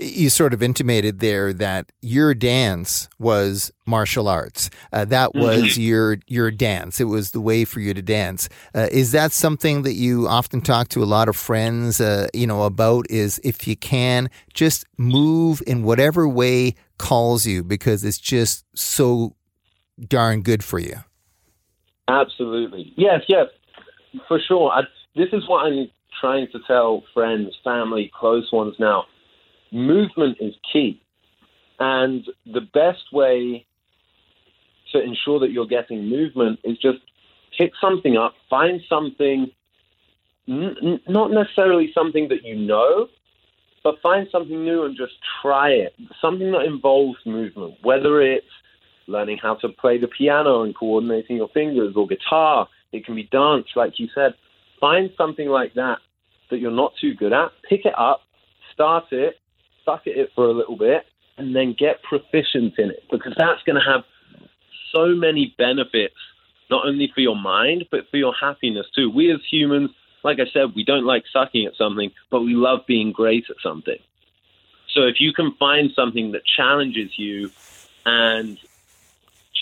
you 0.00 0.30
sort 0.30 0.54
of 0.54 0.62
intimated 0.62 1.20
there 1.20 1.52
that 1.52 1.90
your 2.00 2.34
dance 2.34 3.08
was 3.18 3.72
martial 3.86 4.28
arts. 4.28 4.70
Uh, 4.92 5.04
that 5.06 5.30
mm-hmm. 5.30 5.40
was 5.40 5.62
mm-hmm. 5.62 5.80
your 5.80 6.18
your 6.26 6.50
dance. 6.50 7.00
It 7.00 7.04
was 7.04 7.30
the 7.30 7.40
way 7.40 7.64
for 7.64 7.80
you 7.80 7.94
to 7.94 8.02
dance. 8.02 8.48
Uh, 8.74 8.88
is 8.90 9.12
that 9.12 9.32
something 9.32 9.82
that 9.82 9.94
you 9.94 10.28
often 10.28 10.60
talk 10.60 10.88
to 10.88 11.02
a 11.02 11.06
lot 11.06 11.28
of 11.28 11.36
friends, 11.36 12.00
uh, 12.00 12.28
you 12.34 12.46
know, 12.46 12.62
about? 12.62 13.06
Is 13.10 13.40
if 13.44 13.66
you 13.66 13.76
can 13.76 14.30
just 14.52 14.86
move 14.96 15.62
in 15.66 15.82
whatever 15.82 16.28
way 16.28 16.74
calls 16.98 17.46
you 17.46 17.62
because 17.64 18.04
it's 18.04 18.18
just 18.18 18.64
so 18.74 19.34
darn 20.08 20.42
good 20.42 20.64
for 20.64 20.78
you. 20.78 20.96
Absolutely. 22.08 22.92
Yes. 22.96 23.22
Yes. 23.28 23.46
For 24.28 24.38
sure. 24.38 24.70
I, 24.70 24.82
this 25.16 25.28
is 25.32 25.48
what 25.48 25.66
I'm 25.66 25.90
trying 26.20 26.48
to 26.52 26.58
tell 26.66 27.02
friends, 27.12 27.56
family, 27.64 28.10
close 28.14 28.50
ones 28.52 28.74
now 28.78 29.04
movement 29.74 30.38
is 30.40 30.54
key. 30.72 31.02
And 31.78 32.24
the 32.46 32.60
best 32.60 33.12
way 33.12 33.66
to 34.92 35.02
ensure 35.02 35.40
that 35.40 35.50
you're 35.50 35.66
getting 35.66 36.08
movement 36.08 36.60
is 36.64 36.78
just 36.78 36.98
pick 37.58 37.72
something 37.80 38.16
up, 38.16 38.34
find 38.48 38.80
something, 38.88 39.50
n- 40.48 41.00
not 41.08 41.32
necessarily 41.32 41.90
something 41.92 42.28
that 42.28 42.44
you 42.44 42.54
know, 42.54 43.08
but 43.82 44.00
find 44.00 44.28
something 44.30 44.64
new 44.64 44.84
and 44.84 44.96
just 44.96 45.14
try 45.42 45.70
it. 45.70 45.94
Something 46.20 46.52
that 46.52 46.62
involves 46.62 47.18
movement, 47.26 47.74
whether 47.82 48.22
it's 48.22 48.46
learning 49.08 49.38
how 49.42 49.56
to 49.56 49.68
play 49.68 49.98
the 49.98 50.08
piano 50.08 50.62
and 50.62 50.74
coordinating 50.74 51.36
your 51.36 51.48
fingers 51.48 51.94
or 51.96 52.06
guitar, 52.06 52.68
it 52.92 53.04
can 53.04 53.14
be 53.14 53.24
dance, 53.24 53.66
like 53.76 53.98
you 53.98 54.08
said. 54.14 54.34
Find 54.80 55.10
something 55.16 55.48
like 55.48 55.74
that 55.74 55.98
that 56.50 56.58
you're 56.58 56.70
not 56.70 56.92
too 57.00 57.14
good 57.14 57.32
at, 57.32 57.50
pick 57.68 57.84
it 57.84 57.98
up, 57.98 58.20
start 58.72 59.04
it, 59.10 59.36
suck 59.84 60.06
at 60.06 60.16
it 60.16 60.30
for 60.34 60.46
a 60.46 60.52
little 60.52 60.76
bit, 60.76 61.04
and 61.36 61.54
then 61.54 61.74
get 61.78 62.02
proficient 62.02 62.78
in 62.78 62.90
it 62.90 63.04
because 63.10 63.34
that's 63.36 63.62
going 63.64 63.80
to 63.80 63.90
have 63.90 64.04
so 64.94 65.08
many 65.08 65.54
benefits, 65.58 66.14
not 66.70 66.86
only 66.86 67.10
for 67.14 67.20
your 67.20 67.36
mind, 67.36 67.86
but 67.90 68.08
for 68.10 68.16
your 68.16 68.34
happiness 68.34 68.86
too. 68.94 69.10
We 69.10 69.32
as 69.32 69.40
humans, 69.50 69.90
like 70.22 70.38
I 70.38 70.46
said, 70.52 70.74
we 70.74 70.84
don't 70.84 71.04
like 71.04 71.24
sucking 71.32 71.66
at 71.66 71.74
something, 71.76 72.12
but 72.30 72.42
we 72.42 72.54
love 72.54 72.80
being 72.86 73.12
great 73.12 73.44
at 73.50 73.56
something. 73.62 73.98
So 74.94 75.02
if 75.02 75.16
you 75.18 75.32
can 75.32 75.54
find 75.58 75.90
something 75.94 76.32
that 76.32 76.42
challenges 76.44 77.18
you 77.18 77.50
and 78.06 78.58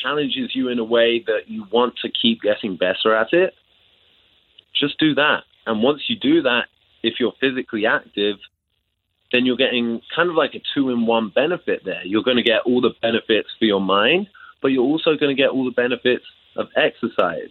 challenges 0.02 0.54
you 0.54 0.68
in 0.68 0.78
a 0.78 0.84
way 0.84 1.20
that 1.20 1.48
you 1.48 1.64
want 1.70 1.96
to 2.02 2.10
keep 2.10 2.42
getting 2.42 2.76
better 2.76 3.14
at 3.14 3.32
it, 3.32 3.54
just 4.74 4.98
do 4.98 5.14
that. 5.14 5.44
And 5.66 5.82
once 5.82 6.02
you 6.08 6.16
do 6.16 6.42
that, 6.42 6.66
if 7.02 7.18
you're 7.18 7.32
physically 7.40 7.86
active, 7.86 8.36
then 9.32 9.46
you're 9.46 9.56
getting 9.56 10.00
kind 10.14 10.28
of 10.28 10.36
like 10.36 10.54
a 10.54 10.60
two 10.74 10.90
in 10.90 11.06
one 11.06 11.32
benefit 11.34 11.82
there. 11.84 12.04
You're 12.04 12.22
going 12.22 12.36
to 12.36 12.42
get 12.42 12.60
all 12.66 12.80
the 12.80 12.94
benefits 13.00 13.48
for 13.58 13.64
your 13.64 13.80
mind, 13.80 14.28
but 14.60 14.68
you're 14.68 14.84
also 14.84 15.16
going 15.16 15.34
to 15.34 15.40
get 15.40 15.50
all 15.50 15.64
the 15.64 15.70
benefits 15.70 16.24
of 16.56 16.66
exercise. 16.76 17.50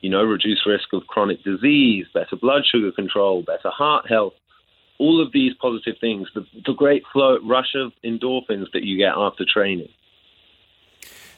You 0.00 0.10
know, 0.10 0.22
reduce 0.24 0.66
risk 0.66 0.92
of 0.92 1.06
chronic 1.06 1.42
disease, 1.44 2.06
better 2.12 2.36
blood 2.36 2.62
sugar 2.70 2.92
control, 2.92 3.42
better 3.42 3.70
heart 3.70 4.08
health, 4.08 4.34
all 4.98 5.22
of 5.22 5.32
these 5.32 5.52
positive 5.60 5.96
things, 6.00 6.28
the, 6.34 6.44
the 6.66 6.74
great 6.74 7.02
flow, 7.12 7.38
rush 7.44 7.74
of 7.74 7.92
endorphins 8.04 8.66
that 8.72 8.84
you 8.84 8.98
get 8.98 9.14
after 9.16 9.44
training. 9.44 9.88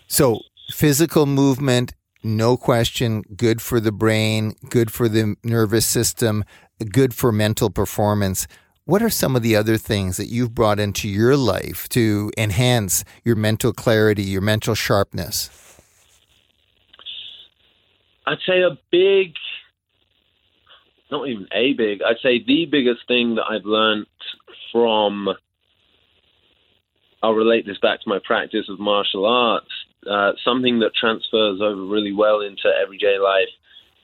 So, 0.07 0.41
physical 0.71 1.27
movement, 1.27 1.95
no 2.23 2.57
question, 2.57 3.23
good 3.37 3.61
for 3.61 3.81
the 3.81 3.93
brain, 3.93 4.55
good 4.71 4.91
for 4.91 5.09
the 5.09 5.37
nervous 5.45 5.87
system, 5.87 6.45
good 6.91 7.15
for 7.15 7.33
mental 7.33 7.71
performance. 7.71 8.47
What 8.87 9.03
are 9.03 9.09
some 9.09 9.35
of 9.35 9.41
the 9.41 9.57
other 9.57 9.79
things 9.79 10.19
that 10.19 10.27
you've 10.27 10.55
brought 10.55 10.79
into 10.79 11.09
your 11.09 11.39
life 11.39 11.89
to 11.91 12.31
enhance 12.37 13.03
your 13.25 13.35
mental 13.35 13.73
clarity, 13.73 14.25
your 14.25 14.43
mental 14.43 14.75
sharpness? 14.75 15.49
I'd 18.27 18.39
say 18.47 18.61
a 18.61 18.77
big, 18.93 19.33
not 21.11 21.27
even 21.29 21.47
a 21.51 21.73
big, 21.73 22.03
I'd 22.03 22.19
say 22.23 22.45
the 22.45 22.67
biggest 22.67 23.09
thing 23.09 23.37
that 23.37 23.45
I've 23.49 23.65
learned 23.65 24.07
from, 24.71 25.31
I'll 27.23 27.33
relate 27.33 27.65
this 27.65 27.79
back 27.79 28.03
to 28.03 28.09
my 28.11 28.19
practice 28.23 28.69
of 28.69 28.79
martial 28.79 29.25
arts, 29.25 29.71
uh, 30.07 30.33
something 30.45 30.81
that 30.81 30.95
transfers 30.95 31.63
over 31.63 31.87
really 31.87 32.13
well 32.13 32.43
into 32.43 32.69
everyday 32.83 33.19
life 33.19 33.49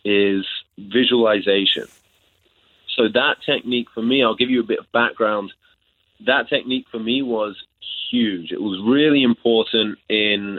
is 0.07 0.47
visualization. 0.79 1.87
So 3.01 3.09
that 3.15 3.37
technique 3.47 3.87
for 3.95 4.03
me, 4.03 4.23
I'll 4.23 4.37
give 4.37 4.51
you 4.51 4.61
a 4.61 4.67
bit 4.67 4.79
of 4.79 4.93
background. 4.93 5.53
That 6.27 6.51
technique 6.51 6.85
for 6.91 6.99
me 6.99 7.23
was 7.23 7.57
huge. 8.11 8.53
It 8.53 8.61
was 8.61 8.79
really 8.87 9.23
important 9.23 9.97
in 10.11 10.59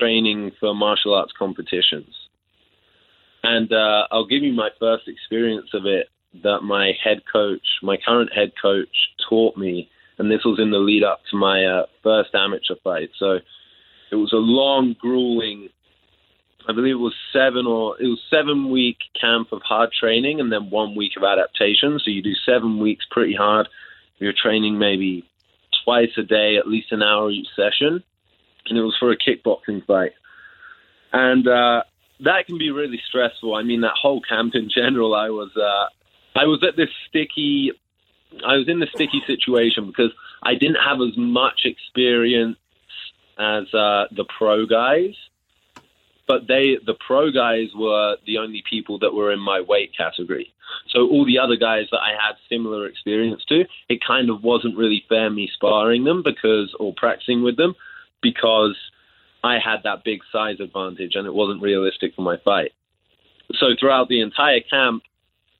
training 0.00 0.50
for 0.58 0.74
martial 0.74 1.14
arts 1.14 1.32
competitions. 1.38 2.12
And 3.44 3.72
uh, 3.72 4.08
I'll 4.10 4.26
give 4.26 4.42
you 4.42 4.52
my 4.52 4.70
first 4.80 5.06
experience 5.06 5.68
of 5.74 5.86
it 5.86 6.08
that 6.42 6.62
my 6.62 6.90
head 7.04 7.22
coach, 7.32 7.62
my 7.84 7.98
current 8.04 8.32
head 8.34 8.50
coach, 8.60 8.88
taught 9.28 9.56
me. 9.56 9.88
And 10.18 10.28
this 10.28 10.44
was 10.44 10.58
in 10.58 10.72
the 10.72 10.78
lead 10.78 11.04
up 11.04 11.20
to 11.30 11.36
my 11.36 11.64
uh, 11.64 11.86
first 12.02 12.30
amateur 12.34 12.74
fight. 12.82 13.10
So 13.16 13.38
it 14.10 14.16
was 14.16 14.32
a 14.32 14.38
long, 14.38 14.96
grueling 14.98 15.68
I 16.66 16.72
believe 16.72 16.92
it 16.92 16.98
was 16.98 17.14
seven 17.32 17.66
or 17.66 18.00
it 18.00 18.06
was 18.06 18.20
seven 18.30 18.70
week 18.70 18.96
camp 19.20 19.48
of 19.52 19.60
hard 19.62 19.90
training 19.92 20.40
and 20.40 20.50
then 20.50 20.70
one 20.70 20.96
week 20.96 21.12
of 21.16 21.22
adaptation. 21.22 21.98
So 22.02 22.10
you 22.10 22.22
do 22.22 22.34
seven 22.46 22.78
weeks 22.78 23.04
pretty 23.10 23.34
hard. 23.34 23.68
You're 24.18 24.32
training 24.32 24.78
maybe 24.78 25.28
twice 25.84 26.10
a 26.16 26.22
day, 26.22 26.56
at 26.56 26.66
least 26.66 26.92
an 26.92 27.02
hour 27.02 27.30
each 27.30 27.48
session, 27.54 28.02
and 28.66 28.78
it 28.78 28.82
was 28.82 28.96
for 28.98 29.10
a 29.10 29.16
kickboxing 29.16 29.84
fight. 29.84 30.12
And 31.12 31.46
uh, 31.46 31.82
that 32.20 32.46
can 32.46 32.56
be 32.56 32.70
really 32.70 33.00
stressful. 33.06 33.54
I 33.54 33.62
mean, 33.62 33.82
that 33.82 33.94
whole 34.00 34.22
camp 34.22 34.54
in 34.54 34.70
general, 34.74 35.14
I 35.14 35.28
was 35.28 35.50
uh, 35.56 36.38
I 36.38 36.46
was 36.46 36.64
at 36.66 36.76
this 36.76 36.88
sticky. 37.08 37.72
I 38.46 38.56
was 38.56 38.68
in 38.68 38.80
the 38.80 38.88
sticky 38.94 39.22
situation 39.26 39.86
because 39.86 40.12
I 40.42 40.54
didn't 40.54 40.78
have 40.84 41.00
as 41.00 41.16
much 41.16 41.66
experience 41.66 42.56
as 43.38 43.64
uh, 43.74 44.06
the 44.10 44.24
pro 44.38 44.66
guys 44.66 45.14
but 46.26 46.46
they 46.48 46.78
the 46.84 46.94
pro 47.06 47.30
guys 47.30 47.68
were 47.74 48.16
the 48.26 48.38
only 48.38 48.62
people 48.68 48.98
that 49.00 49.14
were 49.14 49.32
in 49.32 49.40
my 49.40 49.60
weight 49.60 49.92
category. 49.96 50.52
So 50.88 51.08
all 51.08 51.24
the 51.24 51.38
other 51.38 51.56
guys 51.56 51.86
that 51.90 52.00
I 52.00 52.10
had 52.10 52.36
similar 52.48 52.86
experience 52.86 53.44
to, 53.48 53.64
it 53.88 54.00
kind 54.04 54.30
of 54.30 54.42
wasn't 54.42 54.76
really 54.76 55.04
fair 55.08 55.30
me 55.30 55.50
sparring 55.52 56.04
them 56.04 56.22
because 56.22 56.74
or 56.80 56.94
practicing 56.96 57.42
with 57.42 57.56
them 57.56 57.74
because 58.22 58.76
I 59.42 59.58
had 59.58 59.82
that 59.84 60.04
big 60.04 60.20
size 60.32 60.60
advantage 60.60 61.14
and 61.14 61.26
it 61.26 61.34
wasn't 61.34 61.62
realistic 61.62 62.14
for 62.14 62.22
my 62.22 62.38
fight. 62.44 62.72
So 63.52 63.66
throughout 63.78 64.08
the 64.08 64.20
entire 64.20 64.60
camp, 64.60 65.02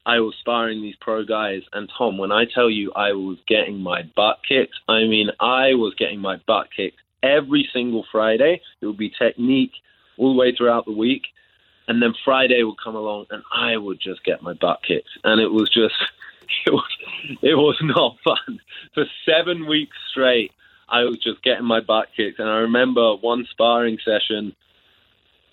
I 0.07 0.21
was 0.21 0.35
sparring 0.41 0.83
these 0.83 0.97
pro 1.01 1.25
guys, 1.25 1.63
and 1.73 1.91
Tom, 1.97 2.19
when 2.19 2.31
I 2.31 2.45
tell 2.45 2.69
you 2.69 2.93
I 2.95 3.13
was 3.13 3.39
getting 3.49 3.81
my 3.81 4.03
butt 4.15 4.41
kicked, 4.47 4.75
I 4.87 5.01
mean 5.05 5.31
I 5.41 5.75
was 5.75 5.95
getting 5.99 6.21
my 6.21 6.37
butt 6.47 6.69
kicked 6.75 6.99
every 7.23 7.69
single 7.73 8.05
Friday. 8.13 8.61
It 8.81 8.87
would 8.87 8.99
be 8.99 9.11
technique 9.11 9.73
all 10.17 10.33
the 10.33 10.39
way 10.39 10.55
throughout 10.55 10.85
the 10.87 10.93
week. 10.93 11.27
And 11.87 12.03
then 12.03 12.15
Friday 12.25 12.63
would 12.63 12.81
come 12.83 12.97
along 12.97 13.27
and 13.31 13.43
I 13.53 13.77
would 13.77 14.01
just 14.01 14.25
get 14.25 14.43
my 14.43 14.55
butt 14.55 14.81
kicked. 14.87 15.11
And 15.23 15.41
it 15.41 15.53
was 15.53 15.69
just, 15.69 15.95
it 16.67 16.73
was, 16.73 16.89
it 17.43 17.55
was 17.55 17.79
not 17.83 18.17
fun. 18.25 18.61
For 18.95 19.05
seven 19.27 19.67
weeks 19.67 19.97
straight, 20.11 20.53
I 20.89 21.05
was 21.05 21.19
just 21.19 21.43
getting 21.43 21.65
my 21.65 21.81
butt 21.81 22.09
kicked. 22.17 22.39
And 22.39 22.49
I 22.49 22.59
remember 22.59 23.15
one 23.17 23.47
sparring 23.51 23.99
session, 24.05 24.55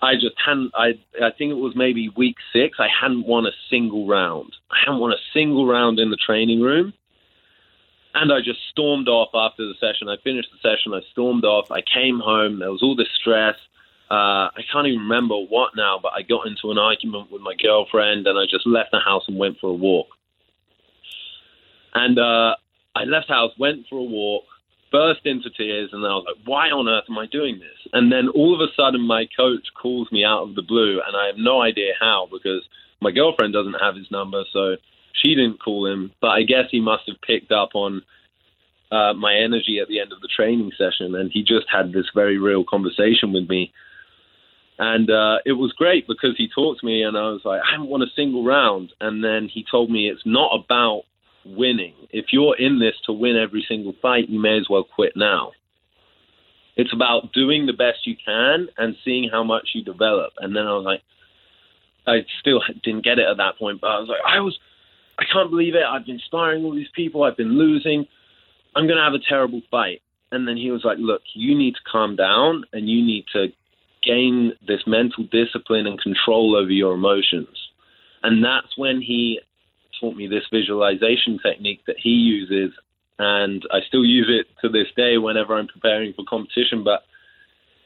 I 0.01 0.15
just 0.15 0.35
hadn't, 0.43 0.71
I, 0.73 0.99
I 1.21 1.31
think 1.31 1.51
it 1.51 1.57
was 1.57 1.75
maybe 1.75 2.09
week 2.09 2.37
six, 2.53 2.77
I 2.79 2.87
hadn't 2.87 3.27
won 3.27 3.45
a 3.45 3.51
single 3.69 4.07
round. 4.07 4.55
I 4.71 4.77
hadn't 4.85 4.99
won 4.99 5.11
a 5.11 5.21
single 5.33 5.67
round 5.67 5.99
in 5.99 6.09
the 6.09 6.17
training 6.17 6.61
room. 6.61 6.93
And 8.13 8.33
I 8.33 8.39
just 8.41 8.59
stormed 8.69 9.07
off 9.07 9.29
after 9.33 9.65
the 9.65 9.75
session. 9.79 10.09
I 10.09 10.17
finished 10.23 10.49
the 10.51 10.69
session. 10.69 10.93
I 10.93 10.99
stormed 11.11 11.45
off. 11.45 11.71
I 11.71 11.81
came 11.81 12.19
home. 12.19 12.59
There 12.59 12.71
was 12.71 12.83
all 12.83 12.95
this 12.95 13.07
stress. 13.17 13.55
Uh, 14.11 14.51
I 14.51 14.61
can't 14.69 14.87
even 14.87 15.07
remember 15.07 15.35
what 15.37 15.71
now, 15.77 15.97
but 16.03 16.11
I 16.11 16.21
got 16.21 16.45
into 16.45 16.69
an 16.69 16.77
argument 16.77 17.31
with 17.31 17.41
my 17.41 17.55
girlfriend 17.55 18.27
and 18.27 18.37
I 18.37 18.43
just 18.43 18.67
left 18.67 18.91
the 18.91 18.99
house 18.99 19.23
and 19.29 19.37
went 19.37 19.57
for 19.59 19.69
a 19.69 19.73
walk. 19.73 20.07
And 21.93 22.19
uh, 22.19 22.55
I 22.93 23.05
left 23.05 23.29
the 23.29 23.35
house, 23.35 23.51
went 23.57 23.85
for 23.89 23.99
a 23.99 24.03
walk, 24.03 24.43
burst 24.91 25.21
into 25.25 25.49
tears, 25.49 25.91
and 25.93 26.05
I 26.05 26.09
was 26.09 26.25
like, 26.27 26.45
why 26.45 26.67
on 26.71 26.89
earth 26.89 27.05
am 27.09 27.17
I 27.17 27.25
doing 27.25 27.59
this? 27.59 27.91
And 27.93 28.11
then 28.11 28.27
all 28.27 28.53
of 28.53 28.59
a 28.59 28.73
sudden, 28.75 28.99
my 28.99 29.29
coach 29.37 29.67
calls 29.81 30.11
me 30.11 30.25
out 30.25 30.43
of 30.43 30.55
the 30.55 30.61
blue, 30.61 30.99
and 31.07 31.15
I 31.15 31.27
have 31.27 31.37
no 31.37 31.61
idea 31.61 31.93
how 31.97 32.27
because 32.29 32.67
my 32.99 33.11
girlfriend 33.11 33.53
doesn't 33.53 33.79
have 33.79 33.95
his 33.95 34.11
number, 34.11 34.43
so 34.51 34.75
she 35.13 35.35
didn't 35.35 35.63
call 35.63 35.85
him. 35.85 36.11
But 36.19 36.31
I 36.31 36.43
guess 36.43 36.65
he 36.69 36.81
must 36.81 37.03
have 37.07 37.21
picked 37.25 37.53
up 37.53 37.69
on 37.75 38.01
uh, 38.91 39.13
my 39.13 39.35
energy 39.35 39.79
at 39.81 39.87
the 39.87 40.01
end 40.01 40.11
of 40.11 40.19
the 40.19 40.27
training 40.27 40.71
session, 40.77 41.15
and 41.15 41.31
he 41.31 41.43
just 41.43 41.67
had 41.71 41.93
this 41.93 42.07
very 42.13 42.37
real 42.37 42.65
conversation 42.65 43.31
with 43.31 43.47
me. 43.47 43.71
And 44.81 45.11
uh, 45.11 45.38
it 45.45 45.51
was 45.51 45.71
great 45.73 46.07
because 46.07 46.33
he 46.35 46.47
talked 46.47 46.79
to 46.79 46.85
me, 46.88 47.03
and 47.03 47.15
I 47.15 47.29
was 47.29 47.41
like, 47.45 47.61
I 47.61 47.73
haven't 47.73 47.89
won 47.89 48.01
a 48.01 48.09
single 48.15 48.43
round. 48.43 48.91
And 49.00 49.23
then 49.23 49.47
he 49.47 49.63
told 49.69 49.91
me 49.91 50.09
it's 50.09 50.25
not 50.25 50.50
about 50.55 51.03
winning. 51.45 51.93
If 52.09 52.33
you're 52.33 52.57
in 52.57 52.79
this 52.79 52.95
to 53.05 53.13
win 53.13 53.38
every 53.38 53.63
single 53.67 53.93
fight, 54.01 54.27
you 54.27 54.41
may 54.41 54.57
as 54.57 54.67
well 54.67 54.83
quit 54.83 55.13
now. 55.15 55.51
It's 56.75 56.91
about 56.91 57.31
doing 57.31 57.67
the 57.67 57.73
best 57.73 58.07
you 58.07 58.15
can 58.25 58.69
and 58.75 58.95
seeing 59.05 59.29
how 59.29 59.43
much 59.43 59.69
you 59.75 59.83
develop. 59.83 60.33
And 60.39 60.55
then 60.55 60.65
I 60.65 60.73
was 60.73 60.83
like, 60.83 61.03
I 62.07 62.25
still 62.39 62.63
didn't 62.81 63.03
get 63.03 63.19
it 63.19 63.27
at 63.29 63.38
that 63.38 63.59
point, 63.59 63.81
but 63.81 63.91
I 63.91 64.00
was 64.00 64.09
like, 64.09 64.21
I 64.25 64.39
was, 64.39 64.57
I 65.19 65.25
can't 65.31 65.51
believe 65.51 65.75
it. 65.75 65.83
I've 65.83 66.07
been 66.07 66.21
sparring 66.25 66.65
all 66.65 66.73
these 66.73 66.89
people. 66.95 67.21
I've 67.21 67.38
been 67.38 67.55
losing. 67.55 68.07
I'm 68.75 68.88
going 68.88 68.97
to 68.97 69.03
have 69.03 69.13
a 69.13 69.19
terrible 69.19 69.61
fight. 69.69 70.01
And 70.31 70.47
then 70.47 70.57
he 70.57 70.71
was 70.71 70.83
like, 70.83 70.97
look, 70.97 71.21
you 71.35 71.55
need 71.55 71.75
to 71.75 71.81
calm 71.85 72.15
down 72.15 72.63
and 72.73 72.89
you 72.89 73.05
need 73.05 73.25
to 73.33 73.50
gain 74.03 74.53
this 74.67 74.81
mental 74.88 75.25
discipline 75.31 75.88
and 75.88 76.01
control 76.01 76.55
over 76.55 76.72
your 76.72 76.93
emotions. 76.93 77.50
And 78.24 78.43
that's 78.43 78.77
when 78.77 79.01
he 79.01 79.39
taught 80.00 80.15
me 80.15 80.27
this 80.27 80.43
visualization 80.51 81.39
technique 81.43 81.81
that 81.88 81.98
he 82.01 82.10
uses, 82.10 82.74
and 83.20 83.63
I 83.72 83.79
still 83.88 84.03
use 84.03 84.27
it 84.29 84.48
to 84.62 84.70
this 84.70 84.88
day 84.96 85.17
whenever 85.17 85.55
I'm 85.55 85.67
preparing 85.67 86.13
for 86.13 86.25
competition. 86.27 86.84
But 86.84 87.01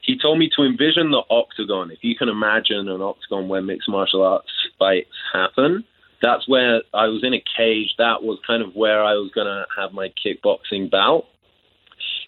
he 0.01 0.17
told 0.17 0.39
me 0.39 0.49
to 0.55 0.63
envision 0.63 1.11
the 1.11 1.23
octagon. 1.29 1.91
If 1.91 1.99
you 2.01 2.15
can 2.15 2.29
imagine 2.29 2.87
an 2.87 3.01
octagon 3.01 3.47
where 3.47 3.61
mixed 3.61 3.89
martial 3.89 4.23
arts 4.23 4.51
fights 4.79 5.09
happen, 5.33 5.83
that's 6.21 6.47
where 6.47 6.81
I 6.93 7.07
was 7.07 7.23
in 7.23 7.33
a 7.33 7.43
cage. 7.57 7.93
That 7.97 8.23
was 8.23 8.39
kind 8.47 8.63
of 8.63 8.75
where 8.75 9.03
I 9.03 9.13
was 9.13 9.31
going 9.35 9.47
to 9.47 9.65
have 9.77 9.91
my 9.91 10.11
kickboxing 10.25 10.89
bout. 10.89 11.25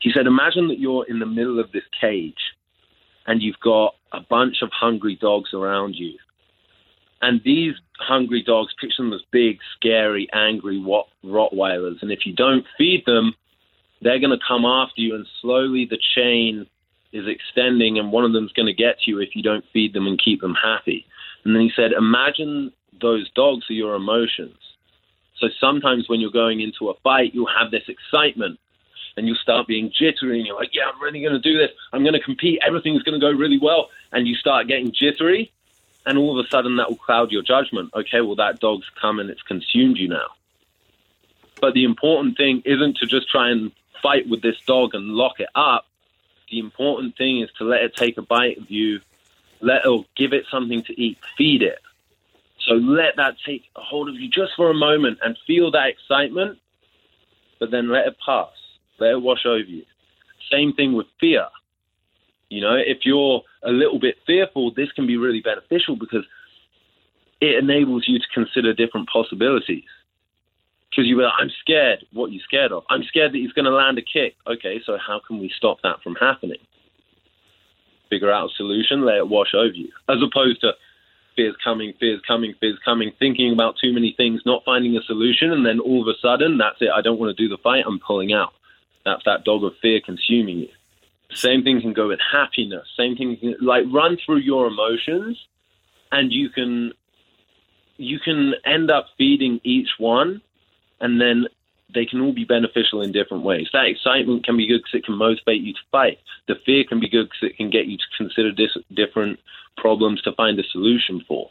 He 0.01 0.11
said, 0.13 0.27
Imagine 0.27 0.67
that 0.67 0.79
you're 0.79 1.05
in 1.07 1.19
the 1.19 1.25
middle 1.25 1.59
of 1.59 1.71
this 1.71 1.83
cage 1.99 2.35
and 3.27 3.41
you've 3.41 3.59
got 3.59 3.93
a 4.13 4.21
bunch 4.21 4.61
of 4.61 4.69
hungry 4.73 5.17
dogs 5.19 5.53
around 5.53 5.95
you. 5.95 6.17
And 7.21 7.41
these 7.43 7.73
hungry 7.99 8.43
dogs, 8.43 8.73
picture 8.79 9.03
them 9.03 9.13
as 9.13 9.21
big, 9.31 9.59
scary, 9.75 10.27
angry 10.33 10.77
Rottweilers. 11.23 12.01
And 12.01 12.11
if 12.11 12.25
you 12.25 12.33
don't 12.33 12.65
feed 12.77 13.03
them, 13.05 13.33
they're 14.01 14.19
going 14.19 14.37
to 14.37 14.45
come 14.47 14.65
after 14.65 15.01
you, 15.01 15.15
and 15.15 15.25
slowly 15.41 15.87
the 15.89 15.99
chain 16.15 16.67
is 17.11 17.25
extending, 17.27 17.97
and 17.97 18.11
one 18.11 18.23
of 18.23 18.33
them's 18.33 18.51
going 18.51 18.67
to 18.67 18.73
get 18.73 19.07
you 19.07 19.19
if 19.19 19.35
you 19.35 19.41
don't 19.41 19.65
feed 19.73 19.93
them 19.93 20.05
and 20.05 20.21
keep 20.23 20.41
them 20.41 20.55
happy. 20.61 21.05
And 21.43 21.55
then 21.55 21.63
he 21.63 21.71
said, 21.75 21.91
Imagine 21.91 22.71
those 23.01 23.29
dogs 23.31 23.65
are 23.69 23.73
your 23.73 23.95
emotions. 23.95 24.57
So 25.39 25.47
sometimes 25.59 26.07
when 26.07 26.19
you're 26.19 26.31
going 26.31 26.61
into 26.61 26.89
a 26.89 26.99
fight, 27.03 27.33
you'll 27.33 27.49
have 27.59 27.71
this 27.71 27.87
excitement 27.87 28.59
and 29.17 29.27
you 29.27 29.35
start 29.35 29.67
being 29.67 29.91
jittery 29.91 30.37
and 30.37 30.47
you're 30.47 30.55
like, 30.55 30.73
yeah, 30.73 30.83
I'm 30.93 31.01
really 31.01 31.21
going 31.21 31.33
to 31.33 31.39
do 31.39 31.57
this. 31.57 31.71
I'm 31.91 32.03
going 32.03 32.13
to 32.13 32.21
compete. 32.21 32.59
Everything's 32.65 33.03
going 33.03 33.19
to 33.19 33.25
go 33.25 33.31
really 33.31 33.59
well. 33.59 33.89
And 34.11 34.27
you 34.27 34.35
start 34.35 34.67
getting 34.67 34.91
jittery 34.91 35.51
and 36.05 36.17
all 36.17 36.39
of 36.39 36.45
a 36.45 36.49
sudden 36.49 36.77
that 36.77 36.89
will 36.89 36.97
cloud 36.97 37.31
your 37.31 37.41
judgment. 37.41 37.91
Okay, 37.93 38.21
well, 38.21 38.35
that 38.35 38.59
dog's 38.59 38.89
come 39.01 39.19
and 39.19 39.29
it's 39.29 39.41
consumed 39.41 39.97
you 39.97 40.07
now. 40.07 40.27
But 41.59 41.73
the 41.73 41.83
important 41.83 42.37
thing 42.37 42.61
isn't 42.63 42.97
to 42.97 43.07
just 43.07 43.29
try 43.29 43.49
and 43.49 43.71
fight 44.01 44.29
with 44.29 44.41
this 44.41 44.55
dog 44.65 44.93
and 44.93 45.09
lock 45.09 45.39
it 45.39 45.49
up. 45.55 45.85
The 46.49 46.59
important 46.59 47.17
thing 47.17 47.41
is 47.41 47.49
to 47.57 47.65
let 47.65 47.81
it 47.81 47.95
take 47.95 48.17
a 48.17 48.21
bite 48.21 48.57
of 48.57 48.69
you, 48.69 49.01
let 49.59 49.81
it 49.83 50.05
give 50.15 50.33
it 50.33 50.45
something 50.49 50.83
to 50.83 51.01
eat, 51.01 51.17
feed 51.37 51.63
it. 51.63 51.79
So 52.65 52.75
let 52.75 53.15
that 53.15 53.35
take 53.45 53.63
a 53.75 53.81
hold 53.81 54.09
of 54.09 54.15
you 54.15 54.29
just 54.29 54.53
for 54.55 54.69
a 54.69 54.73
moment 54.73 55.19
and 55.23 55.37
feel 55.47 55.71
that 55.71 55.87
excitement, 55.87 56.59
but 57.59 57.71
then 57.71 57.89
let 57.89 58.07
it 58.07 58.17
pass, 58.23 58.51
it 59.05 59.21
wash 59.21 59.45
over 59.45 59.59
you. 59.59 59.83
Same 60.51 60.73
thing 60.73 60.93
with 60.93 61.07
fear. 61.19 61.47
You 62.49 62.61
know, 62.61 62.75
if 62.75 62.99
you're 63.03 63.41
a 63.63 63.71
little 63.71 63.99
bit 63.99 64.15
fearful, 64.25 64.73
this 64.73 64.91
can 64.93 65.05
be 65.05 65.17
really 65.17 65.41
beneficial 65.41 65.95
because 65.97 66.25
it 67.41 67.61
enables 67.61 68.07
you 68.07 68.19
to 68.19 68.25
consider 68.33 68.73
different 68.73 69.09
possibilities. 69.09 69.83
Because 70.89 71.05
you 71.05 71.17
were, 71.17 71.27
I'm 71.27 71.51
scared. 71.61 72.05
What 72.13 72.27
are 72.27 72.33
you 72.33 72.39
scared 72.39 72.71
of? 72.71 72.83
I'm 72.89 73.03
scared 73.03 73.33
that 73.33 73.37
he's 73.37 73.51
going 73.51 73.65
to 73.65 73.71
land 73.71 73.97
a 73.97 74.01
kick. 74.01 74.35
Okay, 74.47 74.81
so 74.85 74.97
how 74.97 75.19
can 75.25 75.39
we 75.39 75.51
stop 75.55 75.79
that 75.83 76.01
from 76.01 76.15
happening? 76.15 76.59
Figure 78.09 78.31
out 78.31 78.49
a 78.49 78.53
solution, 78.55 79.05
let 79.05 79.17
it 79.17 79.27
wash 79.27 79.53
over 79.53 79.73
you, 79.73 79.89
as 80.07 80.17
opposed 80.23 80.61
to 80.61 80.71
fear's 81.35 81.55
coming, 81.61 81.93
fear's 81.99 82.21
coming, 82.25 82.53
fear's 82.59 82.79
coming, 82.85 83.11
thinking 83.19 83.51
about 83.51 83.75
too 83.81 83.93
many 83.93 84.13
things, 84.15 84.41
not 84.45 84.63
finding 84.63 84.95
a 84.95 85.01
solution, 85.03 85.51
and 85.51 85.65
then 85.65 85.79
all 85.79 86.01
of 86.01 86.07
a 86.07 86.17
sudden, 86.21 86.57
that's 86.57 86.77
it. 86.81 86.89
I 86.89 87.01
don't 87.01 87.19
want 87.19 87.35
to 87.35 87.43
do 87.43 87.49
the 87.49 87.61
fight. 87.61 87.83
I'm 87.85 87.99
pulling 87.99 88.31
out. 88.33 88.53
That's 89.07 89.23
that 89.23 89.45
dog 89.45 89.63
of 89.63 89.71
fear 89.81 90.01
consuming 90.05 90.59
you. 90.59 90.69
Same 91.33 91.63
thing 91.63 91.79
can 91.79 91.93
go 91.93 92.09
with 92.09 92.19
happiness. 92.19 92.85
Same 92.97 93.15
thing 93.15 93.37
can, 93.37 93.55
like 93.61 93.85
run 93.91 94.17
through 94.23 94.39
your 94.39 94.67
emotions, 94.67 95.39
and 96.11 96.31
you 96.31 96.49
can 96.49 96.91
you 97.95 98.19
can 98.19 98.53
end 98.65 98.91
up 98.91 99.07
feeding 99.17 99.61
each 99.63 99.87
one, 99.97 100.41
and 100.99 101.21
then 101.21 101.47
they 101.93 102.05
can 102.05 102.19
all 102.19 102.33
be 102.33 102.43
beneficial 102.43 103.01
in 103.01 103.13
different 103.13 103.43
ways. 103.43 103.69
That 103.71 103.85
excitement 103.85 104.45
can 104.45 104.57
be 104.57 104.67
good 104.67 104.79
because 104.79 104.99
it 104.99 105.05
can 105.05 105.15
motivate 105.15 105.61
you 105.61 105.71
to 105.71 105.79
fight. 105.89 106.19
The 106.49 106.55
fear 106.65 106.83
can 106.83 106.99
be 106.99 107.09
good 107.09 107.29
because 107.29 107.49
it 107.49 107.55
can 107.55 107.69
get 107.69 107.85
you 107.85 107.97
to 107.97 108.17
consider 108.17 108.51
dis- 108.51 108.83
different 108.93 109.39
problems 109.77 110.21
to 110.23 110.33
find 110.33 110.59
a 110.59 110.63
solution 110.63 111.23
for. 111.25 111.49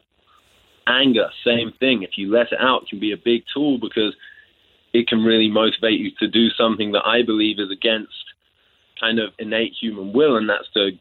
Anger, 0.86 1.30
same 1.42 1.72
thing. 1.80 2.02
If 2.02 2.18
you 2.18 2.30
let 2.30 2.52
it 2.52 2.60
out, 2.60 2.82
it 2.82 2.88
can 2.90 3.00
be 3.00 3.12
a 3.12 3.16
big 3.16 3.44
tool 3.52 3.78
because 3.78 4.14
it 4.96 5.08
can 5.08 5.22
really 5.22 5.50
motivate 5.50 6.00
you 6.00 6.10
to 6.18 6.26
do 6.26 6.48
something 6.50 6.92
that 6.92 7.04
I 7.04 7.22
believe 7.22 7.58
is 7.58 7.70
against 7.70 8.14
kind 8.98 9.18
of 9.18 9.34
innate 9.38 9.74
human 9.78 10.14
will, 10.14 10.36
and 10.36 10.48
that's 10.48 10.70
to 10.72 10.92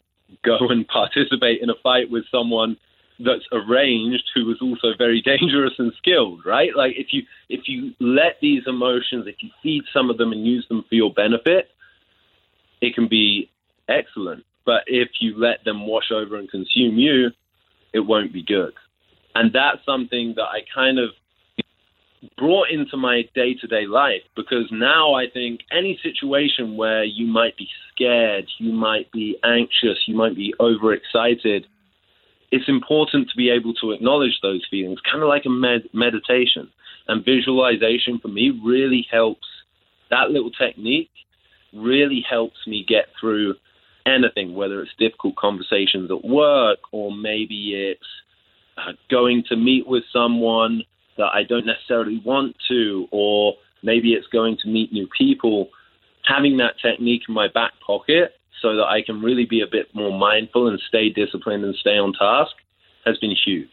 go 0.43 0.57
and 0.69 0.85
participate 0.85 1.61
in 1.61 1.69
a 1.69 1.75
fight 1.81 2.11
with 2.11 2.25
someone 2.29 2.75
that's 3.19 3.45
arranged 3.53 4.25
who 4.33 4.51
is 4.51 4.57
also 4.61 4.89
very 4.97 5.21
dangerous 5.25 5.73
and 5.79 5.93
skilled, 5.97 6.45
right? 6.45 6.75
Like 6.75 6.95
if 6.97 7.07
you 7.13 7.23
if 7.47 7.69
you 7.69 7.93
let 8.01 8.37
these 8.41 8.63
emotions, 8.67 9.27
if 9.27 9.35
you 9.39 9.49
feed 9.63 9.83
some 9.93 10.09
of 10.09 10.17
them 10.17 10.33
and 10.33 10.45
use 10.45 10.67
them 10.67 10.83
for 10.89 10.95
your 10.95 11.13
benefit, 11.13 11.69
it 12.81 12.95
can 12.95 13.07
be 13.07 13.49
excellent. 13.87 14.43
But 14.65 14.83
if 14.87 15.09
you 15.21 15.39
let 15.39 15.63
them 15.63 15.87
wash 15.87 16.11
over 16.11 16.35
and 16.35 16.51
consume 16.51 16.97
you, 16.97 17.29
it 17.93 17.99
won't 17.99 18.33
be 18.33 18.43
good. 18.43 18.73
And 19.35 19.53
that's 19.53 19.85
something 19.85 20.33
that 20.35 20.43
I 20.43 20.63
kind 20.73 20.99
of 20.99 21.11
brought 22.37 22.69
into 22.69 22.97
my 22.97 23.23
day 23.33 23.53
to 23.55 23.67
day 23.67 23.85
life 23.85 24.21
because 24.35 24.67
now 24.71 25.13
I 25.13 25.25
think 25.31 25.61
any 25.71 25.99
situation 26.01 26.77
where 26.77 27.03
you 27.03 27.27
might 27.27 27.57
be 27.57 27.67
scared, 27.91 28.49
you 28.59 28.73
might 28.73 29.11
be 29.11 29.37
anxious, 29.43 29.99
you 30.07 30.15
might 30.15 30.35
be 30.35 30.53
overexcited, 30.59 31.65
it's 32.51 32.69
important 32.69 33.29
to 33.29 33.37
be 33.37 33.49
able 33.49 33.73
to 33.75 33.91
acknowledge 33.91 34.39
those 34.41 34.65
feelings, 34.69 34.99
kind 35.09 35.23
of 35.23 35.29
like 35.29 35.45
a 35.45 35.49
med- 35.49 35.89
meditation. 35.93 36.69
And 37.07 37.23
visualization 37.23 38.19
for 38.19 38.29
me 38.29 38.51
really 38.63 39.05
helps. 39.11 39.47
That 40.09 40.31
little 40.31 40.51
technique 40.51 41.09
really 41.73 42.23
helps 42.27 42.57
me 42.65 42.85
get 42.87 43.05
through 43.19 43.55
anything, 44.05 44.55
whether 44.55 44.81
it's 44.81 44.91
difficult 44.97 45.35
conversations 45.35 46.09
at 46.11 46.23
work 46.23 46.79
or 46.91 47.11
maybe 47.11 47.73
it's 47.91 48.07
uh, 48.77 48.93
going 49.09 49.43
to 49.49 49.55
meet 49.55 49.87
with 49.87 50.03
someone 50.13 50.83
that 51.17 51.31
I 51.33 51.43
don't 51.43 51.65
necessarily 51.65 52.21
want 52.23 52.55
to, 52.69 53.07
or 53.11 53.55
maybe 53.83 54.13
it's 54.13 54.27
going 54.27 54.57
to 54.63 54.67
meet 54.67 54.91
new 54.91 55.07
people, 55.17 55.69
having 56.25 56.57
that 56.57 56.75
technique 56.81 57.23
in 57.27 57.33
my 57.33 57.47
back 57.47 57.73
pocket 57.85 58.33
so 58.61 58.75
that 58.75 58.85
I 58.85 59.01
can 59.01 59.21
really 59.21 59.45
be 59.45 59.61
a 59.61 59.67
bit 59.67 59.93
more 59.93 60.17
mindful 60.17 60.67
and 60.67 60.79
stay 60.87 61.09
disciplined 61.09 61.63
and 61.63 61.75
stay 61.75 61.97
on 61.97 62.13
task 62.13 62.53
has 63.05 63.17
been 63.19 63.35
huge. 63.45 63.69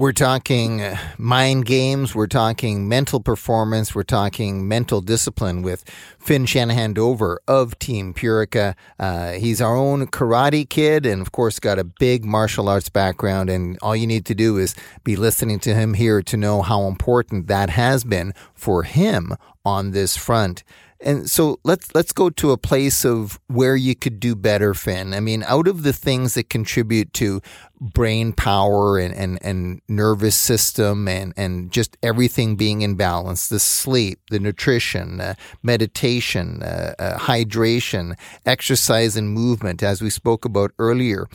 We're 0.00 0.12
talking 0.12 0.80
mind 1.18 1.66
games. 1.66 2.14
We're 2.14 2.26
talking 2.26 2.88
mental 2.88 3.20
performance. 3.20 3.94
We're 3.94 4.02
talking 4.02 4.66
mental 4.66 5.02
discipline 5.02 5.60
with 5.60 5.84
Finn 6.18 6.46
Shanahan 6.46 6.94
Dover 6.94 7.38
of 7.46 7.78
Team 7.78 8.14
Purica. 8.14 8.76
Uh, 8.98 9.32
he's 9.32 9.60
our 9.60 9.76
own 9.76 10.06
karate 10.06 10.66
kid 10.66 11.04
and, 11.04 11.20
of 11.20 11.32
course, 11.32 11.60
got 11.60 11.78
a 11.78 11.84
big 11.84 12.24
martial 12.24 12.70
arts 12.70 12.88
background. 12.88 13.50
And 13.50 13.78
all 13.82 13.94
you 13.94 14.06
need 14.06 14.24
to 14.24 14.34
do 14.34 14.56
is 14.56 14.74
be 15.04 15.16
listening 15.16 15.58
to 15.60 15.74
him 15.74 15.92
here 15.92 16.22
to 16.22 16.36
know 16.38 16.62
how 16.62 16.84
important 16.84 17.46
that 17.48 17.68
has 17.68 18.02
been 18.02 18.32
for 18.54 18.84
him 18.84 19.34
on 19.66 19.90
this 19.90 20.16
front. 20.16 20.64
And 21.02 21.30
so 21.30 21.58
let's 21.64 21.94
let's 21.94 22.12
go 22.12 22.28
to 22.30 22.50
a 22.50 22.58
place 22.58 23.04
of 23.06 23.40
where 23.46 23.74
you 23.74 23.94
could 23.94 24.20
do 24.20 24.34
better, 24.34 24.74
Finn. 24.74 25.14
I 25.14 25.20
mean, 25.20 25.42
out 25.44 25.66
of 25.66 25.82
the 25.82 25.94
things 25.94 26.34
that 26.34 26.50
contribute 26.50 27.14
to 27.14 27.40
brain 27.80 28.34
power 28.34 28.98
and, 28.98 29.14
and, 29.14 29.38
and 29.40 29.80
nervous 29.88 30.36
system 30.36 31.08
and, 31.08 31.32
and 31.36 31.72
just 31.72 31.96
everything 32.02 32.54
being 32.54 32.82
in 32.82 32.94
balance, 32.94 33.48
the 33.48 33.58
sleep, 33.58 34.20
the 34.30 34.38
nutrition, 34.38 35.18
uh, 35.20 35.34
meditation, 35.62 36.62
uh, 36.62 36.94
uh, 36.98 37.18
hydration, 37.18 38.18
exercise 38.44 39.16
and 39.16 39.30
movement, 39.30 39.82
as 39.82 40.02
we 40.02 40.10
spoke 40.10 40.44
about 40.44 40.72
earlier 40.78 41.26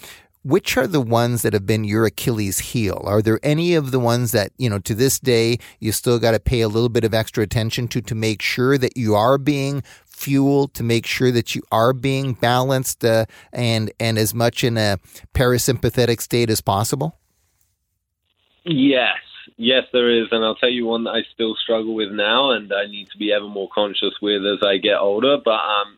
which 0.45 0.77
are 0.77 0.85
the 0.85 1.01
ones 1.01 1.41
that 1.41 1.53
have 1.53 1.65
been 1.65 1.83
your 1.83 2.05
Achilles 2.05 2.59
heel? 2.59 3.01
Are 3.05 3.19
there 3.19 3.39
any 3.41 3.73
of 3.73 3.89
the 3.89 3.99
ones 3.99 4.31
that, 4.31 4.51
you 4.57 4.69
know, 4.69 4.77
to 4.77 4.93
this 4.93 5.19
day, 5.19 5.57
you 5.79 5.91
still 5.91 6.19
got 6.19 6.31
to 6.31 6.39
pay 6.39 6.61
a 6.61 6.67
little 6.67 6.87
bit 6.87 7.03
of 7.03 7.15
extra 7.15 7.43
attention 7.43 7.87
to 7.87 8.01
to 8.01 8.13
make 8.13 8.43
sure 8.43 8.77
that 8.77 8.95
you 8.95 9.15
are 9.15 9.39
being 9.39 9.81
fueled, 10.05 10.75
to 10.75 10.83
make 10.83 11.07
sure 11.07 11.31
that 11.31 11.55
you 11.55 11.63
are 11.71 11.93
being 11.93 12.33
balanced 12.33 13.03
uh, 13.03 13.25
and, 13.51 13.91
and 13.99 14.19
as 14.19 14.35
much 14.35 14.63
in 14.63 14.77
a 14.77 14.99
parasympathetic 15.33 16.21
state 16.21 16.51
as 16.51 16.61
possible? 16.61 17.17
Yes. 18.63 19.17
Yes, 19.57 19.85
there 19.93 20.11
is. 20.11 20.27
And 20.29 20.45
I'll 20.45 20.53
tell 20.53 20.69
you 20.69 20.85
one 20.85 21.05
that 21.05 21.11
I 21.11 21.23
still 21.33 21.55
struggle 21.55 21.95
with 21.95 22.11
now 22.11 22.51
and 22.51 22.71
I 22.71 22.85
need 22.85 23.07
to 23.11 23.17
be 23.17 23.33
ever 23.33 23.47
more 23.47 23.69
conscious 23.73 24.13
with 24.21 24.45
as 24.45 24.61
I 24.61 24.77
get 24.77 24.99
older. 24.99 25.37
But 25.43 25.61
um, 25.61 25.97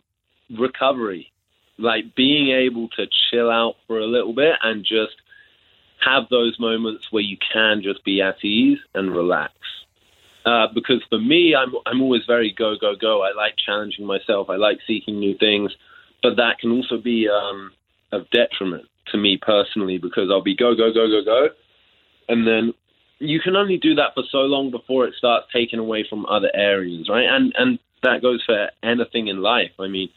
recovery 0.58 1.34
like 1.78 2.16
being 2.16 2.50
able 2.50 2.90
to 2.90 3.06
chill 3.30 3.50
out 3.50 3.76
for 3.88 4.00
a 4.00 4.06
little 4.06 4.34
bit 4.34 4.54
and 4.63 4.84
just 4.84 5.16
have 6.04 6.30
those 6.30 6.60
moments 6.60 7.06
where 7.12 7.24
you 7.24 7.38
can 7.54 7.82
just 7.84 8.04
be 8.04 8.22
at 8.22 8.44
ease 8.44 8.80
and 8.94 9.16
relax. 9.16 9.54
Uh, 10.46 10.68
because 10.74 11.04
for 11.10 11.20
me, 11.20 11.54
I'm 11.56 11.74
I'm 11.86 12.02
always 12.02 12.22
very 12.26 12.54
go 12.58 12.76
go 12.80 12.96
go. 12.96 13.22
I 13.22 13.34
like 13.36 13.56
challenging 13.63 14.06
myself. 14.06 14.50
I 14.50 14.56
like 14.56 14.80
seeking 14.88 15.20
new 15.20 15.38
things, 15.38 15.74
but 16.24 16.38
that 16.38 16.60
can 16.60 16.72
also 16.72 16.98
be 16.98 17.28
um, 17.28 17.72
of 18.13 18.30
detriment 18.30 18.86
to 19.12 19.18
me 19.18 19.38
personally 19.42 19.98
because 19.98 20.30
I'll 20.32 20.42
be 20.42 20.56
go 20.56 20.74
go 20.74 20.94
go 20.94 21.08
go 21.08 21.22
go, 21.26 21.48
and 22.30 22.48
then 22.48 22.74
you 23.20 23.42
can 23.42 23.58
only 23.58 23.78
do 23.78 23.96
that 23.96 24.13
for 24.13 24.24
so 24.32 24.40
long 24.40 24.72
before 24.72 25.06
it 25.06 25.16
starts 25.18 25.48
taking 25.52 25.80
away 25.80 26.06
from 26.10 26.26
other 26.28 26.52
areas, 26.54 27.10
right? 27.10 27.28
And 27.30 27.54
and 27.58 27.80
that 28.04 28.22
goes 28.22 28.42
for 28.46 28.70
anything 28.84 29.28
in 29.28 29.42
life. 29.42 29.72
I 29.80 29.88
mean, 29.88 30.10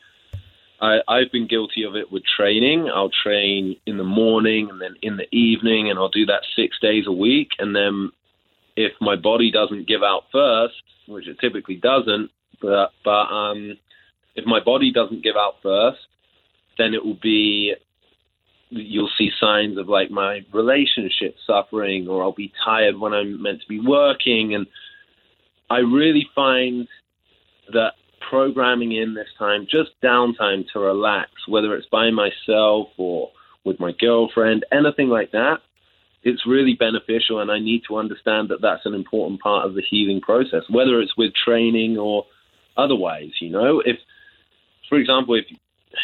I, 0.81 0.99
I've 1.07 1.31
been 1.31 1.47
guilty 1.47 1.85
of 1.85 1.95
it 1.95 2.11
with 2.11 2.23
training. 2.37 2.88
I'll 2.93 3.11
train 3.23 3.77
in 3.87 3.99
the 3.99 4.05
morning 4.05 4.69
and 4.71 4.81
then 4.81 4.97
in 5.03 5.16
the 5.16 5.29
evening, 5.35 5.90
and 5.90 5.99
I'll 5.99 6.09
do 6.09 6.27
that 6.27 6.43
six 6.57 6.79
days 6.81 7.05
a 7.07 7.12
week. 7.12 7.49
And 7.59 7.77
then 7.77 8.11
if 8.77 8.93
my 9.01 9.16
body 9.16 9.51
doesn't 9.51 9.87
give 9.87 10.03
out 10.03 10.25
first, 10.33 10.75
which 11.07 11.29
it 11.29 11.38
typically 11.40 11.77
doesn't, 11.77 12.31
but 12.62 12.93
but 13.05 13.11
um, 13.11 13.77
if 14.35 14.47
my 14.47 14.61
body 14.61 14.93
doesn't 14.93 15.23
give 15.23 15.37
out 15.37 15.55
first, 15.62 15.99
then 16.79 16.95
it 16.95 17.05
will 17.05 17.19
be 17.21 17.75
you'll 18.71 19.11
see 19.19 19.31
signs 19.40 19.77
of 19.77 19.88
like 19.88 20.11
my 20.11 20.40
relationship 20.53 21.35
suffering, 21.47 22.09
or 22.09 22.23
I'll 22.23 22.33
be 22.33 22.53
tired 22.64 22.99
when 22.99 23.12
I'm 23.12 23.43
meant 23.43 23.61
to 23.62 23.69
be 23.69 23.81
working, 23.81 24.55
and 24.55 24.66
I 25.69 25.79
really 25.79 26.27
find 26.35 26.88
that 27.73 27.93
programming 28.28 28.92
in 28.92 29.14
this 29.14 29.28
time, 29.38 29.66
just 29.70 29.90
downtime 30.02 30.64
to 30.72 30.78
relax, 30.78 31.30
whether 31.48 31.74
it's 31.74 31.88
by 31.90 32.11
myself 32.11 32.88
or 32.96 33.30
with 33.64 33.80
my 33.80 33.92
girlfriend, 33.98 34.64
anything 34.72 35.09
like 35.09 35.33
that, 35.33 35.59
it's 36.22 36.46
really 36.46 36.74
beneficial. 36.74 37.40
And 37.40 37.50
I 37.50 37.59
need 37.59 37.83
to 37.88 37.96
understand 37.96 38.48
that 38.50 38.61
that's 38.61 38.85
an 38.85 38.94
important 38.94 39.40
part 39.40 39.66
of 39.66 39.74
the 39.74 39.83
healing 39.88 40.20
process, 40.20 40.62
whether 40.68 41.00
it's 41.00 41.16
with 41.16 41.33
training 41.35 41.96
or 41.98 42.26
otherwise. 42.76 43.30
You 43.40 43.50
know, 43.50 43.83
if, 43.85 43.96
for 44.88 44.98
example, 44.98 45.35
if 45.35 45.44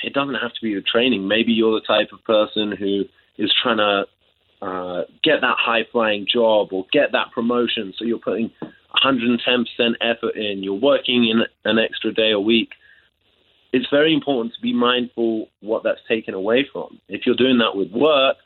it 0.03 0.13
doesn't 0.13 0.35
have 0.35 0.53
to 0.53 0.63
be 0.63 0.75
with 0.75 0.87
training, 0.87 1.29
maybe 1.29 1.53
you're 1.53 1.79
the 1.79 1.87
type 1.87 2.09
of 2.13 2.25
person 2.25 2.75
who 2.77 3.05
is 3.39 3.53
trying 3.63 3.79
to 3.79 4.05
uh, 4.63 5.03
get 5.23 5.43
that 5.43 5.57
high 5.59 5.85
flying 5.93 6.27
job 6.31 6.73
or 6.73 6.87
get 6.93 7.13
that 7.13 7.33
promotion. 7.35 7.93
So 7.99 8.05
you're 8.05 8.19
putting 8.19 8.51
110% 9.05 9.37
effort 10.01 10.37
in, 10.37 10.63
you're 10.63 10.75
working 10.75 11.29
in 11.29 11.43
an 11.65 11.79
extra 11.79 12.13
day 12.13 12.33
a 12.33 12.41
week. 12.41 12.71
It's 13.73 13.87
very 13.91 14.15
important 14.15 14.55
to 14.55 14.61
be 14.61 14.73
mindful 14.73 15.49
what 15.61 15.83
that's 15.83 16.01
taken 16.09 16.35
away 16.35 16.67
from. 16.73 17.01
If 17.09 17.27
you're 17.27 17.37
doing 17.37 17.59
that 17.59 17.77
with 17.77 17.91
work, 17.91 18.37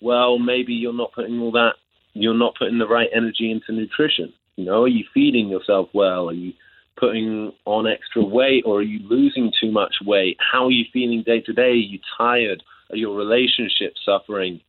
well, 0.00 0.38
maybe 0.38 0.72
you're 0.72 0.92
not 0.92 1.12
putting 1.12 1.40
all 1.40 1.52
that, 1.52 1.74
you're 2.14 2.34
not 2.34 2.54
putting 2.58 2.78
the 2.78 2.88
right 2.88 3.08
energy 3.14 3.50
into 3.50 3.72
nutrition. 3.72 4.32
You 4.56 4.64
know, 4.64 4.84
are 4.84 4.88
you 4.88 5.04
feeding 5.12 5.48
yourself 5.48 5.88
well? 5.92 6.28
Are 6.28 6.34
you 6.34 6.52
putting 6.96 7.52
on 7.64 7.86
extra 7.86 8.22
weight 8.22 8.64
or 8.66 8.78
are 8.78 8.82
you 8.82 9.00
losing 9.08 9.52
too 9.60 9.70
much 9.70 9.94
weight? 10.04 10.36
How 10.38 10.66
are 10.66 10.70
you 10.70 10.84
feeling 10.92 11.22
day 11.24 11.40
to 11.40 11.52
day? 11.52 11.70
Are 11.70 11.74
you 11.74 11.98
tired? 12.16 12.62
Are 12.90 12.96
your 12.96 13.16
relationships 13.16 14.00
suffering? 14.04 14.60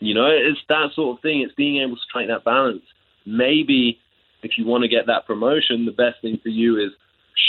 You 0.00 0.14
know, 0.14 0.26
it's 0.26 0.60
that 0.68 0.90
sort 0.94 1.16
of 1.16 1.22
thing. 1.22 1.42
It's 1.42 1.54
being 1.54 1.82
able 1.82 1.96
to 1.96 2.02
strike 2.08 2.28
that 2.28 2.44
balance. 2.44 2.82
Maybe 3.26 3.98
if 4.42 4.52
you 4.56 4.66
want 4.66 4.82
to 4.82 4.88
get 4.88 5.06
that 5.06 5.26
promotion, 5.26 5.84
the 5.84 5.92
best 5.92 6.20
thing 6.22 6.38
for 6.42 6.48
you 6.48 6.76
is 6.78 6.90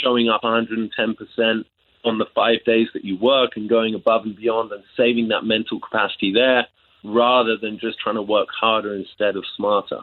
showing 0.03 0.29
up 0.29 0.41
110% 0.43 0.89
on 2.05 2.17
the 2.17 2.25
five 2.33 2.63
days 2.65 2.87
that 2.93 3.03
you 3.03 3.17
work 3.17 3.51
and 3.55 3.69
going 3.69 3.93
above 3.93 4.23
and 4.23 4.35
beyond 4.35 4.71
and 4.71 4.83
saving 4.95 5.27
that 5.29 5.43
mental 5.43 5.79
capacity 5.79 6.31
there 6.33 6.65
rather 7.03 7.57
than 7.57 7.79
just 7.79 7.99
trying 7.99 8.15
to 8.15 8.21
work 8.21 8.47
harder 8.59 8.95
instead 8.95 9.35
of 9.35 9.43
smarter. 9.55 9.99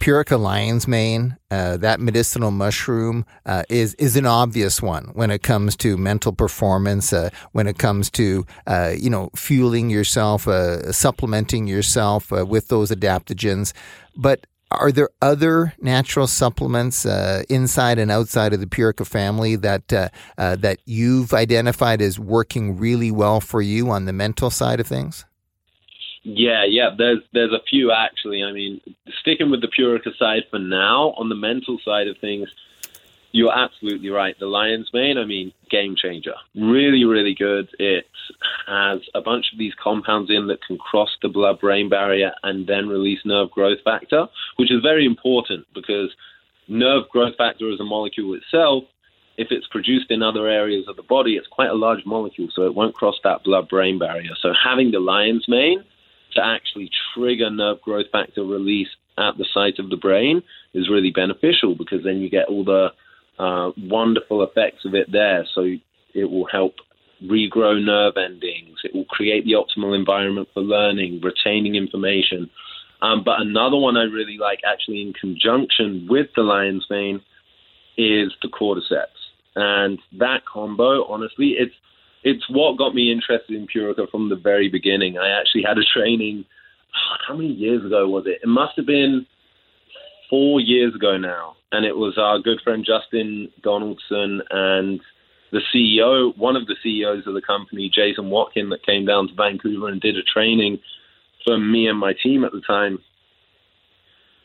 Purica 0.00 0.38
lion's 0.38 0.88
mane, 0.88 1.36
uh, 1.52 1.76
that 1.76 2.00
medicinal 2.00 2.50
mushroom, 2.50 3.24
uh, 3.46 3.62
is 3.68 3.94
is 3.94 4.16
an 4.16 4.26
obvious 4.26 4.82
one 4.82 5.04
when 5.14 5.30
it 5.30 5.44
comes 5.44 5.76
to 5.76 5.96
mental 5.96 6.32
performance. 6.32 7.12
Uh, 7.12 7.30
when 7.52 7.68
it 7.68 7.78
comes 7.78 8.10
to 8.10 8.44
uh, 8.66 8.92
you 8.98 9.08
know 9.08 9.30
fueling 9.36 9.90
yourself, 9.90 10.48
uh, 10.48 10.90
supplementing 10.90 11.68
yourself 11.68 12.32
uh, 12.32 12.44
with 12.44 12.68
those 12.68 12.90
adaptogens. 12.90 13.72
But 14.16 14.46
are 14.74 14.92
there 14.92 15.10
other 15.20 15.74
natural 15.80 16.26
supplements 16.26 17.06
uh, 17.06 17.42
inside 17.48 17.98
and 17.98 18.10
outside 18.10 18.52
of 18.52 18.60
the 18.60 18.66
Purica 18.66 19.06
family 19.06 19.56
that 19.56 19.92
uh, 19.92 20.08
uh, 20.38 20.56
that 20.56 20.78
you've 20.84 21.32
identified 21.32 22.00
as 22.00 22.18
working 22.18 22.76
really 22.76 23.10
well 23.10 23.40
for 23.40 23.62
you 23.62 23.90
on 23.90 24.04
the 24.04 24.12
mental 24.12 24.50
side 24.50 24.80
of 24.80 24.86
things? 24.86 25.24
Yeah, 26.22 26.64
yeah. 26.66 26.90
There's 26.96 27.20
there's 27.32 27.52
a 27.52 27.62
few 27.68 27.92
actually. 27.92 28.42
I 28.42 28.52
mean, 28.52 28.80
sticking 29.20 29.50
with 29.50 29.60
the 29.60 29.68
Purica 29.68 30.16
side 30.18 30.44
for 30.50 30.58
now. 30.58 31.14
On 31.18 31.28
the 31.28 31.34
mental 31.34 31.78
side 31.84 32.08
of 32.08 32.16
things, 32.18 32.48
you're 33.34 33.52
absolutely 33.52 34.10
right. 34.10 34.38
The 34.38 34.46
lion's 34.46 34.88
mane, 34.94 35.18
I 35.18 35.24
mean, 35.24 35.52
game 35.68 35.96
changer. 35.96 36.34
Really, 36.54 37.04
really 37.04 37.34
good. 37.34 37.68
It 37.80 38.06
has 38.68 39.00
a 39.12 39.20
bunch 39.20 39.46
of 39.52 39.58
these 39.58 39.74
compounds 39.74 40.30
in 40.30 40.46
that 40.46 40.62
can 40.64 40.78
cross 40.78 41.10
the 41.20 41.28
blood-brain 41.28 41.88
barrier 41.88 42.32
and 42.44 42.64
then 42.68 42.88
release 42.88 43.18
nerve 43.24 43.50
growth 43.50 43.78
factor, 43.84 44.28
which 44.54 44.70
is 44.70 44.82
very 44.82 45.04
important 45.04 45.66
because 45.74 46.14
nerve 46.68 47.08
growth 47.08 47.36
factor 47.36 47.72
as 47.72 47.80
a 47.80 47.84
molecule 47.84 48.34
itself 48.34 48.84
if 49.36 49.48
it's 49.50 49.66
produced 49.66 50.12
in 50.12 50.22
other 50.22 50.46
areas 50.46 50.86
of 50.86 50.94
the 50.94 51.02
body, 51.02 51.32
it's 51.32 51.48
quite 51.48 51.68
a 51.68 51.74
large 51.74 52.06
molecule, 52.06 52.48
so 52.54 52.62
it 52.66 52.74
won't 52.76 52.94
cross 52.94 53.16
that 53.24 53.42
blood 53.42 53.68
brain 53.68 53.98
barrier. 53.98 54.30
So 54.40 54.52
having 54.54 54.92
the 54.92 55.00
lion's 55.00 55.48
mane 55.48 55.82
to 56.34 56.44
actually 56.44 56.88
trigger 57.12 57.50
nerve 57.50 57.82
growth 57.82 58.06
factor 58.12 58.44
release 58.44 58.90
at 59.18 59.36
the 59.36 59.44
site 59.52 59.80
of 59.80 59.90
the 59.90 59.96
brain 59.96 60.44
is 60.72 60.88
really 60.88 61.10
beneficial 61.10 61.74
because 61.74 62.04
then 62.04 62.18
you 62.18 62.30
get 62.30 62.46
all 62.46 62.62
the 62.62 62.92
uh, 63.38 63.70
wonderful 63.76 64.42
effects 64.42 64.84
of 64.84 64.94
it 64.94 65.10
there. 65.10 65.46
So 65.54 65.62
it 66.14 66.24
will 66.30 66.46
help 66.46 66.74
regrow 67.22 67.82
nerve 67.82 68.14
endings. 68.16 68.78
It 68.84 68.94
will 68.94 69.04
create 69.06 69.44
the 69.44 69.52
optimal 69.52 69.96
environment 69.96 70.48
for 70.52 70.60
learning, 70.60 71.20
retaining 71.22 71.74
information. 71.74 72.50
Um, 73.02 73.22
but 73.24 73.40
another 73.40 73.76
one 73.76 73.96
I 73.96 74.04
really 74.04 74.38
like, 74.38 74.60
actually 74.64 75.02
in 75.02 75.12
conjunction 75.12 76.06
with 76.08 76.28
the 76.36 76.42
lion's 76.42 76.86
mane, 76.88 77.20
is 77.96 78.32
the 78.42 78.48
cordyceps. 78.48 79.06
And 79.56 79.98
that 80.18 80.44
combo, 80.46 81.04
honestly, 81.04 81.54
it's 81.58 81.74
it's 82.24 82.48
what 82.48 82.78
got 82.78 82.94
me 82.94 83.12
interested 83.12 83.54
in 83.54 83.66
Purica 83.66 84.10
from 84.10 84.30
the 84.30 84.36
very 84.36 84.70
beginning. 84.70 85.18
I 85.18 85.28
actually 85.38 85.62
had 85.66 85.76
a 85.76 85.84
training. 85.94 86.44
How 87.28 87.36
many 87.36 87.52
years 87.52 87.84
ago 87.84 88.08
was 88.08 88.24
it? 88.26 88.40
It 88.42 88.48
must 88.48 88.72
have 88.76 88.86
been 88.86 89.26
four 90.30 90.60
years 90.60 90.94
ago 90.94 91.18
now, 91.18 91.56
and 91.74 91.84
it 91.84 91.96
was 91.96 92.16
our 92.18 92.38
good 92.38 92.60
friend 92.62 92.86
Justin 92.86 93.50
Donaldson 93.62 94.42
and 94.50 95.00
the 95.50 95.60
CEO, 95.72 96.36
one 96.36 96.56
of 96.56 96.66
the 96.66 96.76
CEOs 96.82 97.26
of 97.26 97.34
the 97.34 97.42
company, 97.42 97.90
Jason 97.92 98.30
Watkin, 98.30 98.70
that 98.70 98.86
came 98.86 99.06
down 99.06 99.28
to 99.28 99.34
Vancouver 99.34 99.88
and 99.88 100.00
did 100.00 100.16
a 100.16 100.22
training 100.22 100.78
for 101.44 101.58
me 101.58 101.86
and 101.86 101.98
my 101.98 102.12
team 102.22 102.44
at 102.44 102.52
the 102.52 102.60
time. 102.60 102.98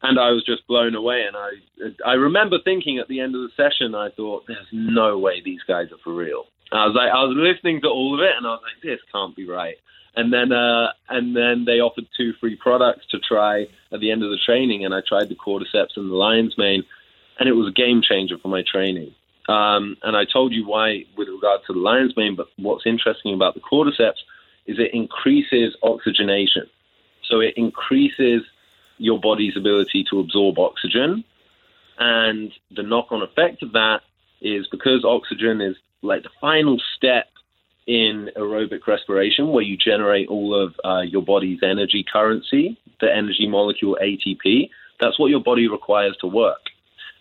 And 0.01 0.19
I 0.19 0.31
was 0.31 0.43
just 0.45 0.67
blown 0.67 0.95
away. 0.95 1.23
And 1.27 1.35
I, 1.35 2.09
I 2.11 2.13
remember 2.13 2.57
thinking 2.63 2.99
at 2.99 3.07
the 3.07 3.19
end 3.19 3.35
of 3.35 3.41
the 3.41 3.49
session, 3.57 3.95
I 3.95 4.09
thought, 4.15 4.45
"There's 4.47 4.67
no 4.71 5.17
way 5.17 5.41
these 5.43 5.61
guys 5.67 5.91
are 5.91 5.97
for 6.03 6.13
real." 6.13 6.45
I 6.71 6.85
was 6.85 6.95
like, 6.95 7.11
I 7.11 7.23
was 7.23 7.35
listening 7.35 7.81
to 7.81 7.87
all 7.89 8.13
of 8.13 8.21
it, 8.21 8.37
and 8.37 8.45
I 8.45 8.51
was 8.51 8.61
like, 8.61 8.81
this 8.83 9.01
can't 9.11 9.35
be 9.35 9.47
right. 9.47 9.75
And 10.15 10.31
then, 10.31 10.51
uh, 10.51 10.87
and 11.09 11.35
then 11.35 11.65
they 11.65 11.79
offered 11.79 12.05
two 12.15 12.33
free 12.39 12.55
products 12.55 13.05
to 13.11 13.19
try 13.19 13.65
at 13.91 13.99
the 13.99 14.11
end 14.11 14.23
of 14.23 14.29
the 14.29 14.37
training, 14.45 14.85
and 14.85 14.93
I 14.93 15.01
tried 15.07 15.29
the 15.29 15.35
cordyceps 15.35 15.97
and 15.97 16.11
the 16.11 16.15
lion's 16.15 16.55
mane, 16.57 16.83
and 17.39 17.47
it 17.47 17.53
was 17.53 17.67
a 17.67 17.71
game 17.71 18.01
changer 18.01 18.37
for 18.37 18.49
my 18.49 18.63
training. 18.69 19.13
Um, 19.47 19.97
and 20.03 20.15
I 20.15 20.25
told 20.25 20.53
you 20.53 20.67
why 20.67 21.05
with 21.17 21.27
regard 21.29 21.61
to 21.65 21.73
the 21.73 21.79
lion's 21.79 22.15
mane, 22.15 22.35
but 22.35 22.47
what's 22.57 22.85
interesting 22.85 23.33
about 23.33 23.55
the 23.55 23.61
cordyceps 23.61 24.21
is 24.67 24.77
it 24.77 24.93
increases 24.93 25.75
oxygenation. 25.81 26.67
So 27.27 27.39
it 27.39 27.55
increases 27.57 28.43
your 28.97 29.19
body's 29.19 29.57
ability 29.57 30.05
to 30.11 30.19
absorb 30.19 30.59
oxygen. 30.59 31.23
And 31.97 32.51
the 32.75 32.83
knock 32.83 33.07
on 33.11 33.23
effect 33.23 33.63
of 33.63 33.71
that 33.71 34.01
is 34.41 34.67
because 34.67 35.03
oxygen 35.03 35.61
is 35.61 35.75
like 36.01 36.23
the 36.23 36.29
final 36.39 36.79
step 36.95 37.27
in 37.87 38.29
aerobic 38.37 38.85
respiration, 38.85 39.47
where 39.47 39.63
you 39.63 39.75
generate 39.75 40.27
all 40.27 40.53
of 40.53 40.75
uh, 40.85 41.01
your 41.01 41.23
body's 41.23 41.59
energy 41.63 42.05
currency, 42.11 42.77
the 43.01 43.11
energy 43.11 43.47
molecule 43.47 43.97
ATP. 43.99 44.69
That's 44.99 45.17
what 45.17 45.31
your 45.31 45.39
body 45.39 45.67
requires 45.67 46.15
to 46.21 46.27
work. 46.27 46.68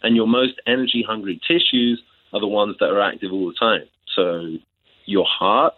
And 0.02 0.16
your 0.16 0.26
most 0.26 0.54
energy 0.66 1.04
hungry 1.06 1.40
tissues 1.46 2.02
are 2.32 2.40
the 2.40 2.46
ones 2.46 2.76
that 2.80 2.90
are 2.90 3.00
active 3.00 3.32
all 3.32 3.48
the 3.48 3.54
time. 3.58 3.88
So 4.14 4.56
your 5.06 5.26
heart 5.26 5.74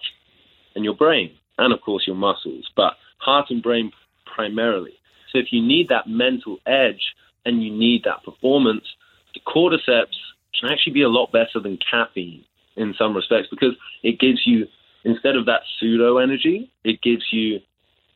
and 0.75 0.85
your 0.85 0.95
brain, 0.95 1.33
and 1.59 1.73
of 1.73 1.81
course 1.81 2.07
your 2.07 2.17
muscles, 2.17 2.69
but 2.77 2.95
heart 3.19 3.47
and 3.51 3.63
brain 3.63 3.93
primarily. 4.35 4.93
So 5.33 5.39
if 5.39 5.47
you 5.53 5.63
need 5.63 5.89
that 5.89 6.09
mental 6.09 6.59
edge 6.67 7.15
and 7.45 7.63
you 7.63 7.71
need 7.71 8.03
that 8.05 8.25
performance, 8.25 8.85
the 9.35 9.41
cordyceps 9.41 10.17
can 10.59 10.71
actually 10.71 10.93
be 10.93 11.03
a 11.03 11.09
lot 11.09 11.33
better 11.33 11.61
than 11.63 11.79
caffeine 11.91 12.45
in 12.77 12.95
some 12.99 13.15
respects 13.15 13.49
because 13.51 13.75
it 14.03 14.19
gives 14.19 14.41
you, 14.47 14.67
instead 15.05 15.37
of 15.37 15.47
that 15.47 15.63
pseudo 15.79 16.19
energy, 16.19 16.71
it 16.85 17.01
gives 17.03 17.25
you 17.31 17.61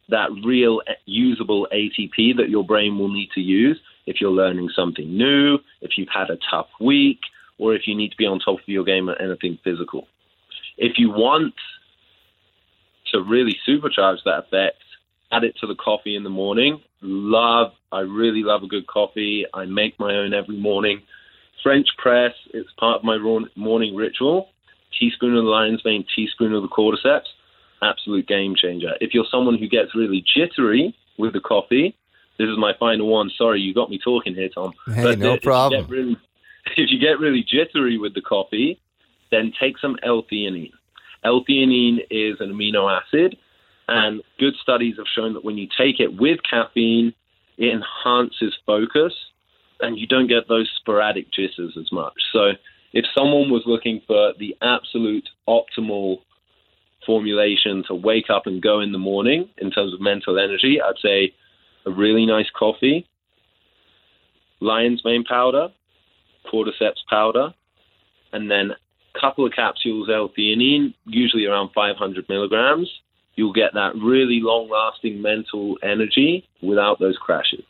that 0.08 0.28
real 0.44 0.80
usable 1.06 1.66
ATP 1.72 2.36
that 2.36 2.48
your 2.48 2.64
brain 2.64 2.98
will 2.98 3.08
need 3.08 3.30
to 3.34 3.40
use 3.40 3.78
if 4.06 4.20
you're 4.20 4.30
learning 4.30 4.70
something 4.74 5.16
new, 5.16 5.58
if 5.80 5.92
you've 5.96 6.08
had 6.12 6.30
a 6.30 6.38
tough 6.50 6.68
week, 6.80 7.20
or 7.58 7.74
if 7.74 7.86
you 7.86 7.94
need 7.94 8.10
to 8.10 8.16
be 8.16 8.26
on 8.26 8.38
top 8.40 8.58
of 8.60 8.68
your 8.68 8.84
game 8.84 9.08
at 9.08 9.20
anything 9.20 9.58
physical. 9.62 10.06
If 10.76 10.98
you 10.98 11.10
want 11.10 11.54
to 13.12 13.22
really 13.22 13.56
supercharge 13.66 14.18
that 14.24 14.44
effect, 14.46 14.82
add 15.30 15.44
it 15.44 15.56
to 15.60 15.66
the 15.66 15.76
coffee 15.76 16.16
in 16.16 16.24
the 16.24 16.30
morning. 16.30 16.80
Love, 17.00 17.72
I 17.92 18.00
really 18.00 18.42
love 18.42 18.62
a 18.62 18.66
good 18.66 18.86
coffee. 18.86 19.46
I 19.54 19.66
make 19.66 19.98
my 20.00 20.14
own 20.14 20.34
every 20.34 20.56
morning. 20.56 21.02
French 21.62 21.88
press, 21.96 22.32
it's 22.52 22.70
part 22.78 22.98
of 22.98 23.04
my 23.04 23.18
morning 23.56 23.94
ritual. 23.94 24.48
Teaspoon 24.98 25.36
of 25.36 25.44
the 25.44 25.50
lion's 25.50 25.84
mane, 25.84 26.04
teaspoon 26.14 26.52
of 26.54 26.62
the 26.62 26.68
cordyceps, 26.68 27.26
absolute 27.82 28.26
game 28.28 28.54
changer. 28.56 28.92
If 29.00 29.14
you're 29.14 29.26
someone 29.30 29.58
who 29.58 29.68
gets 29.68 29.94
really 29.94 30.24
jittery 30.36 30.94
with 31.18 31.32
the 31.32 31.40
coffee, 31.40 31.96
this 32.38 32.49
is 32.49 32.59
my 32.59 32.73
final 32.79 33.09
one. 33.09 33.31
Sorry, 33.37 33.61
you 33.61 33.75
got 33.75 33.90
me 33.90 33.99
talking 34.03 34.35
here, 34.35 34.49
Tom. 34.49 34.73
Hey, 34.87 35.03
but 35.03 35.18
no 35.18 35.37
problem. 35.38 35.87
Really, 35.88 36.16
if 36.77 36.90
you 36.90 36.99
get 36.99 37.20
really 37.20 37.44
jittery 37.47 37.99
with 37.99 38.14
the 38.14 38.20
coffee, 38.20 38.81
then 39.31 39.53
take 39.59 39.79
some 39.79 39.97
L-theanine. 40.03 40.73
L-theanine 41.25 41.99
is 42.11 42.37
an 42.40 42.53
amino 42.53 42.90
acid, 42.90 43.37
and 43.88 44.23
good 44.38 44.55
studies 44.61 44.97
have 44.99 45.07
shown 45.14 45.35
that 45.35 45.44
when 45.44 45.57
you 45.57 45.68
take 45.77 46.01
it 46.01 46.16
with 46.16 46.40
caffeine, 46.49 47.14
it 47.57 47.73
enhances 47.73 48.55
focus, 48.66 49.12
and 49.81 49.99
you 49.99 50.07
don't 50.07 50.27
get 50.27 50.49
those 50.49 50.70
sporadic 50.81 51.33
jitters 51.33 51.77
as 51.79 51.90
much. 51.92 52.14
So, 52.33 52.53
if 52.92 53.05
someone 53.12 53.51
was 53.51 53.62
looking 53.66 54.01
for 54.07 54.35
the 54.38 54.57
absolute 54.62 55.29
optimal 55.49 56.18
formulation 57.05 57.83
to 57.88 57.94
wake 57.94 58.31
up 58.31 58.47
and 58.47 58.62
go 58.62 58.81
in 58.81 58.92
the 58.92 58.99
morning 58.99 59.49
in 59.59 59.70
terms 59.70 59.92
of 59.92 60.01
mental 60.01 60.38
energy, 60.38 60.81
I'd 60.81 60.99
say 61.03 61.35
a 61.87 61.90
really 61.90 62.27
nice 62.27 62.51
coffee, 62.57 63.07
lion's 64.61 65.03
mane 65.05 65.25
powder, 65.25 65.68
cordyceps 66.53 67.05
powder, 67.09 67.55
and 68.33 68.51
then 68.51 68.70
a 68.70 69.20
couple 69.20 69.47
of 69.47 69.53
capsules 69.53 70.09
L-theanine, 70.12 70.94
usually 71.07 71.47
around 71.47 71.70
500 71.75 72.29
milligrams. 72.29 72.90
You'll 73.37 73.53
get 73.53 73.75
that 73.75 73.94
really 73.97 74.40
long-lasting 74.40 75.20
mental 75.20 75.77
energy 75.83 76.49
without 76.62 76.99
those 77.01 77.16
crashes. 77.16 77.64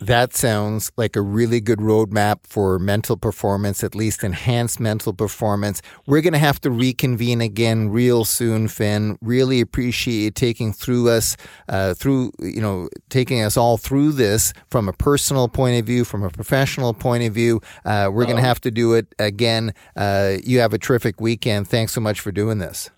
That 0.00 0.34
sounds 0.34 0.90
like 0.96 1.14
a 1.14 1.20
really 1.20 1.60
good 1.60 1.78
roadmap 1.78 2.46
for 2.46 2.78
mental 2.78 3.18
performance, 3.18 3.84
at 3.84 3.94
least 3.94 4.24
enhanced 4.24 4.80
mental 4.80 5.12
performance. 5.12 5.82
We're 6.06 6.22
going 6.22 6.32
to 6.32 6.38
have 6.38 6.58
to 6.62 6.70
reconvene 6.70 7.42
again 7.42 7.90
real 7.90 8.24
soon, 8.24 8.68
Finn. 8.68 9.18
Really 9.20 9.60
appreciate 9.60 10.14
you 10.14 10.30
taking 10.30 10.72
through 10.72 11.10
us, 11.10 11.36
uh, 11.68 11.92
through, 11.92 12.32
you 12.38 12.62
know, 12.62 12.88
taking 13.10 13.42
us 13.42 13.58
all 13.58 13.76
through 13.76 14.12
this 14.12 14.54
from 14.70 14.88
a 14.88 14.94
personal 14.94 15.48
point 15.48 15.78
of 15.78 15.84
view, 15.84 16.06
from 16.06 16.22
a 16.22 16.30
professional 16.30 16.94
point 16.94 17.24
of 17.24 17.34
view. 17.34 17.60
Uh, 17.84 18.08
we're 18.10 18.24
going 18.24 18.36
to 18.36 18.42
have 18.42 18.60
to 18.62 18.70
do 18.70 18.94
it 18.94 19.14
again. 19.18 19.74
Uh, 19.96 20.36
you 20.42 20.60
have 20.60 20.72
a 20.72 20.78
terrific 20.78 21.20
weekend. 21.20 21.68
Thanks 21.68 21.92
so 21.92 22.00
much 22.00 22.20
for 22.20 22.32
doing 22.32 22.56
this. 22.56 22.88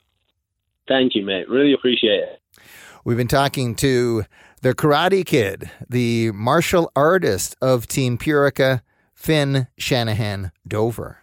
Thank 0.87 1.17
you, 1.17 1.25
mate. 1.25 1.49
Really 1.49 1.73
appreciate 1.73 2.21
it. 2.21 2.43
We've 3.05 3.17
been 3.17 3.27
talking 3.27 3.75
to 3.77 4.25
the 4.63 4.75
Karate 4.75 5.27
Kid, 5.27 5.71
the 5.89 6.31
martial 6.31 6.91
artist 6.95 7.57
of 7.61 7.89
Team 7.89 8.17
Purica, 8.17 8.81
Finn 9.13 9.67
Shanahan 9.77 10.53
Dover. 10.67 11.19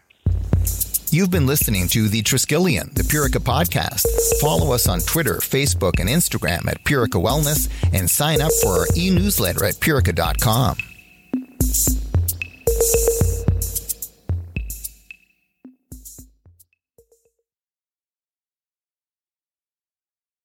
You've 1.11 1.31
been 1.31 1.47
listening 1.47 1.87
to 1.87 2.07
The 2.07 2.21
Triskelion, 2.21 2.93
the 2.93 3.03
Purica 3.03 3.41
podcast. 3.41 4.05
Follow 4.39 4.73
us 4.73 4.87
on 4.87 4.99
Twitter, 4.99 5.35
Facebook, 5.35 5.99
and 5.99 6.07
Instagram 6.07 6.67
at 6.67 6.83
Purica 6.83 7.19
Wellness 7.19 7.67
and 7.93 8.09
sign 8.09 8.41
up 8.41 8.51
for 8.61 8.79
our 8.79 8.87
e 8.95 9.09
newsletter 9.09 9.65
at 9.65 9.75
purica.com. 9.75 10.77